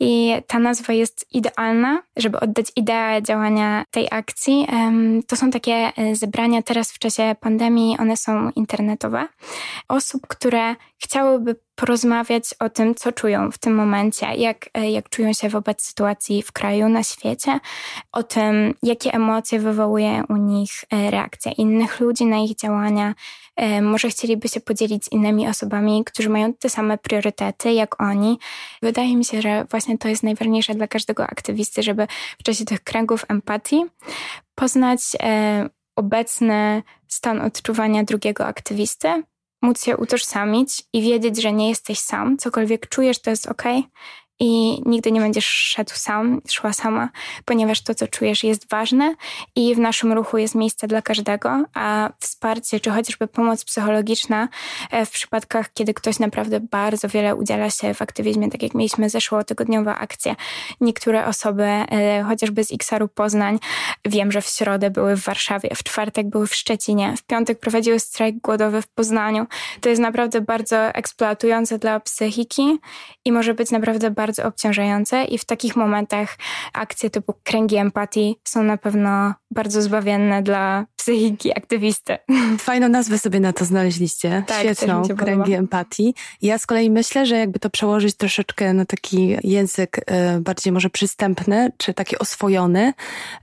I 0.00 0.32
ta 0.46 0.58
nazwa 0.58 0.92
jest 0.92 1.26
idealna, 1.32 2.02
żeby 2.16 2.40
oddać 2.40 2.66
ideę 2.76 3.22
działania 3.22 3.84
tej 3.90 4.08
akcji. 4.10 4.66
To 5.26 5.36
są 5.36 5.50
takie 5.50 5.72
e, 5.72 6.16
zebrania 6.16 6.62
teraz 6.62 6.92
w 6.92 6.98
czasie 6.98 7.36
pandemii, 7.40 7.98
one 7.98 8.16
są 8.16 8.50
internetowe. 8.50 9.28
Osób, 9.88 10.26
które 10.26 10.74
chciałyby 11.04 11.56
porozmawiać 11.74 12.54
o 12.60 12.70
tym, 12.70 12.94
co 12.94 13.12
czują 13.12 13.52
w 13.52 13.58
tym 13.58 13.74
momencie, 13.74 14.26
jak, 14.34 14.68
e, 14.74 14.90
jak 14.90 15.08
czują 15.08 15.32
się 15.32 15.48
wobec 15.48 15.82
sytuacji 15.82 16.42
w 16.42 16.52
kraju, 16.52 16.88
na 16.88 17.02
świecie, 17.02 17.60
o 18.12 18.22
tym, 18.22 18.35
jakie 18.82 19.14
emocje 19.14 19.58
wywołuje 19.58 20.22
u 20.28 20.36
nich 20.36 20.70
e, 20.90 21.10
reakcja 21.10 21.52
innych 21.52 22.00
ludzi 22.00 22.26
na 22.26 22.38
ich 22.38 22.56
działania. 22.56 23.14
E, 23.56 23.82
może 23.82 24.08
chcieliby 24.08 24.48
się 24.48 24.60
podzielić 24.60 25.04
z 25.04 25.12
innymi 25.12 25.48
osobami, 25.48 26.04
którzy 26.04 26.28
mają 26.28 26.54
te 26.54 26.68
same 26.68 26.98
priorytety 26.98 27.72
jak 27.72 28.02
oni. 28.02 28.38
Wydaje 28.82 29.16
mi 29.16 29.24
się, 29.24 29.42
że 29.42 29.64
właśnie 29.70 29.98
to 29.98 30.08
jest 30.08 30.22
najważniejsze 30.22 30.74
dla 30.74 30.86
każdego 30.86 31.24
aktywisty, 31.24 31.82
żeby 31.82 32.06
w 32.38 32.42
czasie 32.42 32.64
tych 32.64 32.84
kręgów 32.84 33.24
empatii 33.28 33.84
poznać 34.54 35.00
obecny 35.96 36.82
stan 37.08 37.40
odczuwania 37.40 38.04
drugiego 38.04 38.46
aktywisty, 38.46 39.22
móc 39.62 39.84
się 39.84 39.96
utożsamić 39.96 40.82
i 40.92 41.02
wiedzieć, 41.02 41.42
że 41.42 41.52
nie 41.52 41.68
jesteś 41.68 41.98
sam, 41.98 42.38
cokolwiek 42.38 42.88
czujesz, 42.88 43.18
to 43.18 43.30
jest 43.30 43.46
ok, 43.46 43.62
i 44.40 44.82
nigdy 44.86 45.12
nie 45.12 45.20
będziesz 45.20 45.46
szedł 45.46 45.92
sam, 45.94 46.40
szła 46.48 46.72
sama, 46.72 47.08
ponieważ 47.44 47.82
to, 47.82 47.94
co 47.94 48.08
czujesz, 48.08 48.44
jest 48.44 48.70
ważne 48.70 49.14
i 49.56 49.74
w 49.74 49.78
naszym 49.78 50.12
ruchu 50.12 50.38
jest 50.38 50.54
miejsce 50.54 50.86
dla 50.86 51.02
każdego, 51.02 51.64
a 51.74 52.10
wsparcie 52.20 52.80
czy 52.80 52.90
chociażby 52.90 53.26
pomoc 53.26 53.64
psychologiczna 53.64 54.48
e, 54.90 55.06
w 55.06 55.10
przypadkach, 55.10 55.72
kiedy 55.72 55.94
ktoś 55.94 56.18
naprawdę 56.18 56.60
bardzo 56.60 57.08
wiele 57.08 57.36
udziela 57.36 57.70
się 57.70 57.94
w 57.94 58.02
aktywizmie, 58.02 58.50
tak 58.50 58.62
jak 58.62 58.74
mieliśmy 58.74 59.10
zeszłotygodniową 59.10 59.90
akcję. 59.90 60.36
Niektóre 60.80 61.26
osoby, 61.26 61.64
e, 61.64 62.24
chociażby 62.28 62.64
z 62.64 62.72
XR-u 62.72 63.08
Poznań, 63.08 63.58
wiem, 64.04 64.32
że 64.32 64.42
w 64.42 64.46
środę 64.46 64.90
były 64.90 65.16
w 65.16 65.24
Warszawie, 65.24 65.70
w 65.74 65.82
czwartek 65.82 66.28
były 66.28 66.46
w 66.46 66.54
Szczecinie, 66.54 67.14
w 67.16 67.22
piątek 67.22 67.60
prowadziły 67.60 68.00
strajk 68.00 68.36
głodowy 68.36 68.82
w 68.82 68.86
Poznaniu. 68.86 69.46
To 69.80 69.88
jest 69.88 70.00
naprawdę 70.00 70.40
bardzo 70.40 70.76
eksploatujące 70.76 71.78
dla 71.78 72.00
psychiki 72.00 72.78
i 73.24 73.32
może 73.32 73.54
być 73.54 73.70
naprawdę 73.70 74.10
bardzo 74.10 74.25
bardzo 74.26 74.44
obciążające 74.44 75.24
i 75.24 75.38
w 75.38 75.44
takich 75.44 75.76
momentach 75.76 76.36
akcje 76.72 77.10
typu 77.10 77.34
kręgi 77.44 77.76
empatii 77.76 78.36
są 78.44 78.62
na 78.62 78.76
pewno 78.76 79.34
bardzo 79.50 79.82
zbawienne 79.82 80.42
dla 80.42 80.84
psychiki 81.06 81.58
aktywisty. 81.58 82.18
Fajną 82.58 82.88
nazwę 82.88 83.18
sobie 83.18 83.40
na 83.40 83.52
to 83.52 83.64
znaleźliście. 83.64 84.44
Tak, 84.46 84.58
Świetną, 84.58 85.02
kręgi 85.16 85.52
empatii. 85.52 86.14
Ja 86.42 86.58
z 86.58 86.66
kolei 86.66 86.90
myślę, 86.90 87.26
że 87.26 87.36
jakby 87.36 87.58
to 87.58 87.70
przełożyć 87.70 88.14
troszeczkę 88.16 88.72
na 88.72 88.84
taki 88.84 89.36
język 89.44 89.98
y, 89.98 90.40
bardziej 90.40 90.72
może 90.72 90.90
przystępny, 90.90 91.72
czy 91.76 91.94
taki 91.94 92.18
oswojony, 92.18 92.92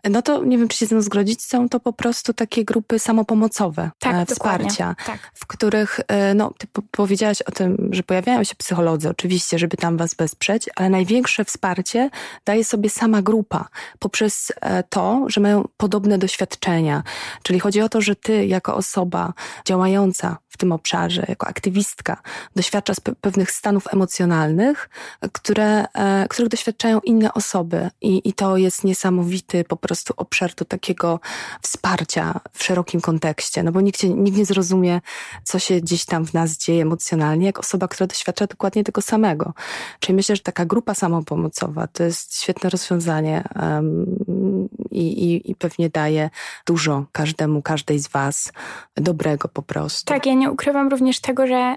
no 0.09 0.21
to 0.21 0.43
nie 0.43 0.57
wiem, 0.57 0.67
czy 0.67 0.77
się 0.77 0.85
z 0.85 1.03
zgodzić, 1.03 1.43
są 1.43 1.69
to 1.69 1.79
po 1.79 1.93
prostu 1.93 2.33
takie 2.33 2.65
grupy 2.65 2.99
samopomocowe, 2.99 3.91
tak, 3.99 4.15
e, 4.15 4.25
wsparcia, 4.25 4.95
tak. 5.05 5.31
w 5.33 5.45
których, 5.45 5.99
y, 5.99 6.33
no, 6.35 6.51
ty 6.57 6.67
powiedziałaś 6.91 7.41
o 7.41 7.51
tym, 7.51 7.89
że 7.91 8.03
pojawiają 8.03 8.43
się 8.43 8.55
psycholodzy, 8.55 9.09
oczywiście, 9.09 9.59
żeby 9.59 9.77
tam 9.77 9.97
was 9.97 10.15
wesprzeć, 10.15 10.69
ale 10.75 10.89
największe 10.89 11.45
wsparcie 11.45 12.09
daje 12.45 12.63
sobie 12.63 12.89
sama 12.89 13.21
grupa 13.21 13.67
poprzez 13.99 14.51
e, 14.61 14.83
to, 14.83 15.25
że 15.27 15.41
mają 15.41 15.67
pod 15.77 15.93
podobne 15.93 16.17
doświadczenia. 16.17 17.03
Czyli 17.43 17.52
chodzi 17.59 17.81
o 17.81 17.89
to, 17.89 18.01
że 18.01 18.15
ty 18.15 18.45
jako 18.45 18.75
osoba 18.75 19.33
działająca 19.65 20.37
w 20.53 20.57
tym 20.57 20.71
obszarze, 20.71 21.25
jako 21.27 21.47
aktywistka, 21.47 22.21
doświadcza 22.55 22.93
pewnych 23.21 23.51
stanów 23.51 23.93
emocjonalnych, 23.93 24.89
które, 25.31 25.85
e, 25.93 26.27
których 26.29 26.49
doświadczają 26.49 26.99
inne 26.99 27.33
osoby. 27.33 27.89
I, 28.01 28.29
I 28.29 28.33
to 28.33 28.57
jest 28.57 28.83
niesamowity 28.83 29.63
po 29.63 29.77
prostu 29.77 30.13
obszar 30.17 30.55
do 30.55 30.65
takiego 30.65 31.19
wsparcia 31.61 32.39
w 32.53 32.63
szerokim 32.63 33.01
kontekście, 33.01 33.63
no 33.63 33.71
bo 33.71 33.81
nikt, 33.81 34.03
nikt 34.03 34.37
nie 34.37 34.45
zrozumie, 34.45 35.01
co 35.43 35.59
się 35.59 35.81
gdzieś 35.81 36.05
tam 36.05 36.25
w 36.25 36.33
nas 36.33 36.57
dzieje 36.57 36.81
emocjonalnie, 36.81 37.45
jak 37.45 37.59
osoba, 37.59 37.87
która 37.87 38.07
doświadcza 38.07 38.47
dokładnie 38.47 38.83
tego 38.83 39.01
samego. 39.01 39.53
Czyli 39.99 40.15
myślę, 40.15 40.35
że 40.35 40.41
taka 40.41 40.65
grupa 40.65 40.93
samopomocowa 40.93 41.87
to 41.87 42.03
jest 42.03 42.41
świetne 42.41 42.69
rozwiązanie 42.69 43.43
um, 43.55 44.69
i, 44.93 45.23
i, 45.23 45.51
i 45.51 45.55
pewnie 45.55 45.89
daje 45.89 46.29
dużo 46.65 47.05
każdemu, 47.11 47.61
każdej 47.61 47.99
z 47.99 48.07
Was 48.07 48.51
dobrego 48.95 49.47
po 49.47 49.61
prostu. 49.61 50.13
Tak, 50.13 50.25
ja 50.25 50.33
nie 50.33 50.51
ukrywam 50.51 50.87
również 50.87 51.19
tego, 51.19 51.47
że 51.47 51.75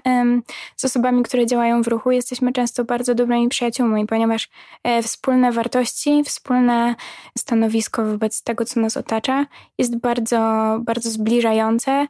z 0.75 0.85
osobami, 0.85 1.23
które 1.23 1.45
działają 1.45 1.83
w 1.83 1.87
ruchu, 1.87 2.11
jesteśmy 2.11 2.53
często 2.53 2.83
bardzo 2.85 3.15
dobrymi 3.15 3.49
przyjaciółmi, 3.49 4.05
ponieważ 4.05 4.49
e, 4.83 5.03
wspólne 5.03 5.51
wartości, 5.51 6.23
wspólne 6.23 6.95
stanowisko 7.37 8.05
wobec 8.05 8.43
tego, 8.43 8.65
co 8.65 8.79
nas 8.79 8.97
otacza, 8.97 9.45
jest 9.77 9.99
bardzo, 9.99 10.37
bardzo 10.83 11.09
zbliżające 11.09 12.07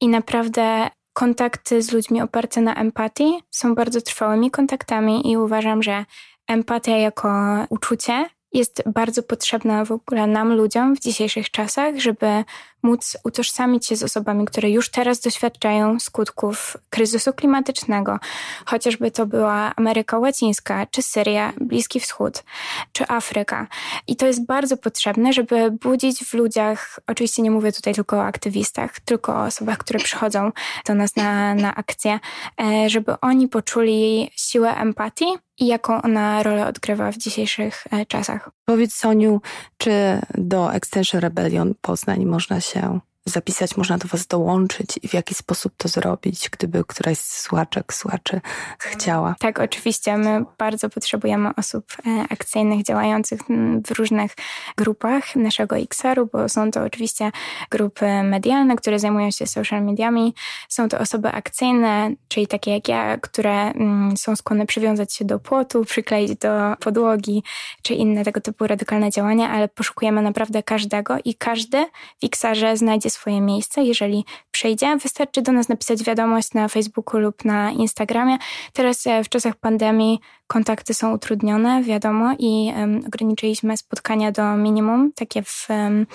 i 0.00 0.08
naprawdę 0.08 0.88
kontakty 1.12 1.82
z 1.82 1.92
ludźmi 1.92 2.22
oparte 2.22 2.60
na 2.60 2.74
empatii 2.74 3.38
są 3.50 3.74
bardzo 3.74 4.00
trwałymi 4.00 4.50
kontaktami 4.50 5.30
i 5.30 5.36
uważam, 5.36 5.82
że 5.82 6.04
empatia 6.48 6.96
jako 6.96 7.28
uczucie 7.68 8.26
jest 8.52 8.82
bardzo 8.86 9.22
potrzebna 9.22 9.84
w 9.84 9.92
ogóle 9.92 10.26
nam, 10.26 10.52
ludziom 10.52 10.96
w 10.96 11.00
dzisiejszych 11.00 11.50
czasach, 11.50 11.98
żeby 11.98 12.44
móc 12.82 13.16
utożsamić 13.24 13.86
się 13.86 13.96
z 13.96 14.02
osobami, 14.02 14.44
które 14.44 14.70
już 14.70 14.90
teraz 14.90 15.20
doświadczają 15.20 16.00
skutków 16.00 16.76
kryzysu 16.90 17.32
klimatycznego, 17.32 18.18
chociażby 18.66 19.10
to 19.10 19.26
była 19.26 19.72
Ameryka 19.76 20.18
Łacińska, 20.18 20.86
czy 20.86 21.02
Syria, 21.02 21.52
Bliski 21.60 22.00
Wschód, 22.00 22.44
czy 22.92 23.08
Afryka. 23.08 23.66
I 24.06 24.16
to 24.16 24.26
jest 24.26 24.46
bardzo 24.46 24.76
potrzebne, 24.76 25.32
żeby 25.32 25.70
budzić 25.70 26.24
w 26.24 26.34
ludziach, 26.34 27.00
oczywiście 27.06 27.42
nie 27.42 27.50
mówię 27.50 27.72
tutaj 27.72 27.94
tylko 27.94 28.16
o 28.16 28.24
aktywistach, 28.24 29.00
tylko 29.00 29.34
o 29.34 29.44
osobach, 29.44 29.78
które 29.78 29.98
przychodzą 29.98 30.52
do 30.86 30.94
nas 30.94 31.16
na, 31.16 31.54
na 31.54 31.74
akcję, 31.74 32.20
e, 32.60 32.90
żeby 32.90 33.20
oni 33.20 33.48
poczuli 33.48 34.30
siłę 34.36 34.74
empatii 34.76 35.47
i 35.58 35.66
jaką 35.66 36.02
ona 36.02 36.42
rolę 36.42 36.66
odgrywa 36.66 37.12
w 37.12 37.16
dzisiejszych 37.16 37.84
e, 37.90 38.06
czasach. 38.06 38.50
Powiedz 38.64 38.94
Soniu, 38.94 39.40
czy 39.78 39.92
do 40.34 40.74
Extension 40.74 41.20
Rebellion 41.20 41.74
Poznań 41.80 42.24
można 42.24 42.60
się 42.60 43.00
zapisać, 43.24 43.76
można 43.76 43.98
do 43.98 44.08
Was 44.08 44.26
dołączyć 44.26 44.98
i 45.02 45.08
w 45.08 45.14
jaki 45.14 45.34
sposób 45.34 45.72
to 45.76 45.88
zrobić, 45.88 46.50
gdyby 46.50 46.84
któraś 46.84 47.18
z 47.18 47.40
słuchaczek, 47.40 47.94
słuchaczy 47.94 48.40
chciała. 48.78 49.34
Tak, 49.38 49.58
oczywiście. 49.58 50.16
My 50.16 50.44
bardzo 50.58 50.90
potrzebujemy 50.90 51.50
osób 51.56 51.84
e, 52.06 52.24
akcyjnych 52.30 52.82
działających 52.82 53.40
w 53.86 53.90
różnych 53.98 54.34
grupach 54.76 55.36
naszego 55.36 55.76
XR-u, 55.76 56.28
bo 56.32 56.48
są 56.48 56.70
to 56.70 56.84
oczywiście 56.84 57.30
grupy 57.70 58.22
medialne, 58.22 58.76
które 58.76 58.98
zajmują 58.98 59.30
się 59.30 59.46
social 59.46 59.84
mediami. 59.84 60.34
Są 60.68 60.88
to 60.88 60.98
osoby 60.98 61.28
akcyjne, 61.28 62.10
czyli 62.28 62.46
takie 62.46 62.70
jak 62.70 62.88
ja, 62.88 63.18
które 63.18 63.72
są 64.16 64.36
skłonne 64.36 64.66
przywiązać 64.66 65.14
się 65.14 65.24
do 65.24 65.38
płotu, 65.38 65.84
przykleić 65.84 66.36
do 66.38 66.76
podłogi, 66.80 67.42
czy 67.82 67.94
inne 67.94 68.24
tego 68.24 68.40
typu 68.40 68.66
radykalne 68.66 69.10
działania, 69.10 69.50
ale 69.50 69.68
poszukujemy 69.68 70.22
naprawdę 70.22 70.62
każdego 70.62 71.16
i 71.24 71.34
każdy 71.34 71.86
w 72.22 72.24
XR-ze 72.24 72.76
znajdzie 72.76 73.10
swoje 73.18 73.40
miejsce. 73.40 73.82
Jeżeli 73.82 74.24
przyjdzie, 74.50 74.96
wystarczy 74.96 75.42
do 75.42 75.52
nas 75.52 75.68
napisać 75.68 76.02
wiadomość 76.02 76.54
na 76.54 76.68
Facebooku 76.68 77.20
lub 77.20 77.44
na 77.44 77.70
Instagramie. 77.70 78.38
Teraz 78.72 79.06
e, 79.06 79.24
w 79.24 79.28
czasach 79.28 79.56
pandemii 79.56 80.20
kontakty 80.46 80.94
są 80.94 81.14
utrudnione, 81.14 81.82
wiadomo, 81.82 82.34
i 82.38 82.72
um, 82.76 83.00
ograniczyliśmy 83.06 83.76
spotkania 83.76 84.32
do 84.32 84.56
minimum, 84.56 85.12
takie 85.12 85.42
w, 85.42 85.66
um, 85.70 86.06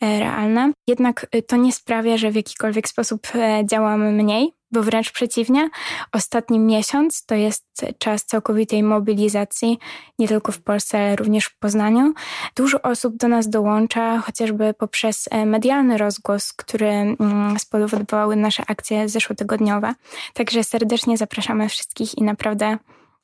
realne. 0.00 0.72
Jednak 0.86 1.26
e, 1.32 1.42
to 1.42 1.56
nie 1.56 1.72
sprawia, 1.72 2.16
że 2.16 2.30
w 2.30 2.34
jakikolwiek 2.36 2.88
sposób 2.88 3.26
działamy 3.64 4.12
mniej, 4.12 4.55
bo 4.72 4.82
wręcz 4.82 5.12
przeciwnie, 5.12 5.70
ostatni 6.12 6.58
miesiąc 6.58 7.24
to 7.24 7.34
jest 7.34 7.64
czas 7.98 8.24
całkowitej 8.24 8.82
mobilizacji, 8.82 9.78
nie 10.18 10.28
tylko 10.28 10.52
w 10.52 10.62
Polsce, 10.62 10.98
ale 10.98 11.16
również 11.16 11.44
w 11.44 11.58
Poznaniu. 11.58 12.14
Dużo 12.56 12.82
osób 12.82 13.16
do 13.16 13.28
nas 13.28 13.48
dołącza, 13.48 14.18
chociażby 14.18 14.74
poprzez 14.74 15.28
e, 15.30 15.46
medialny 15.46 15.98
rozgłos, 15.98 16.52
który 16.52 16.88
mm, 16.88 17.58
spowodowały 17.58 18.36
nasze 18.36 18.62
akcje 18.66 19.08
zeszłotygodniowe. 19.08 19.94
Także 20.34 20.64
serdecznie 20.64 21.16
zapraszamy 21.16 21.68
wszystkich 21.68 22.18
i 22.18 22.22
naprawdę 22.22 22.78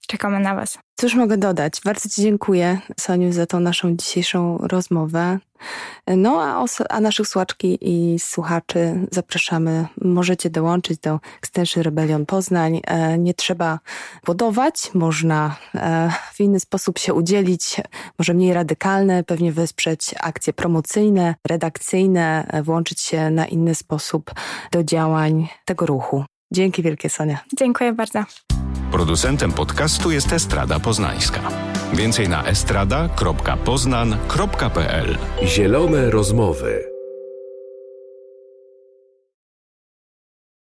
czekamy 0.06 0.40
na 0.40 0.54
Was. 0.54 0.78
Cóż 0.96 1.14
mogę 1.14 1.36
dodać? 1.36 1.80
Bardzo 1.84 2.08
Ci 2.08 2.22
dziękuję, 2.22 2.78
Soniu, 3.00 3.32
za 3.32 3.46
tą 3.46 3.60
naszą 3.60 3.96
dzisiejszą 3.96 4.58
rozmowę. 4.58 5.38
No 6.06 6.42
a, 6.42 6.64
a 6.88 7.00
naszych 7.00 7.28
słuchaczki 7.28 7.78
i 7.80 8.18
słuchaczy 8.18 9.06
zapraszamy. 9.10 9.86
Możecie 10.00 10.50
dołączyć 10.50 10.98
do 11.00 11.20
Extension 11.38 11.82
Rebellion 11.82 12.26
Poznań. 12.26 12.80
E, 12.84 13.18
nie 13.18 13.34
trzeba 13.34 13.78
budować, 14.26 14.90
można 14.94 15.56
e, 15.74 16.10
w 16.32 16.40
inny 16.40 16.60
sposób 16.60 16.98
się 16.98 17.14
udzielić, 17.14 17.80
może 18.18 18.34
mniej 18.34 18.54
radykalne, 18.54 19.24
pewnie 19.24 19.52
wesprzeć 19.52 20.14
akcje 20.20 20.52
promocyjne, 20.52 21.34
redakcyjne, 21.48 22.46
e, 22.48 22.62
włączyć 22.62 23.00
się 23.00 23.30
na 23.30 23.46
inny 23.46 23.74
sposób 23.74 24.30
do 24.72 24.84
działań 24.84 25.48
tego 25.64 25.86
ruchu. 25.86 26.24
Dzięki 26.52 26.82
wielkie, 26.82 27.10
Sonia. 27.10 27.38
Dziękuję 27.58 27.92
bardzo. 27.92 28.24
Producentem 28.92 29.52
podcastu 29.52 30.10
jest 30.10 30.32
Estrada 30.32 30.80
Poznańska. 30.80 31.40
Więcej 31.92 32.28
na 32.28 32.44
estrada.poznan.pl 32.44 35.18
Zielone 35.44 36.10
rozmowy. 36.10 36.91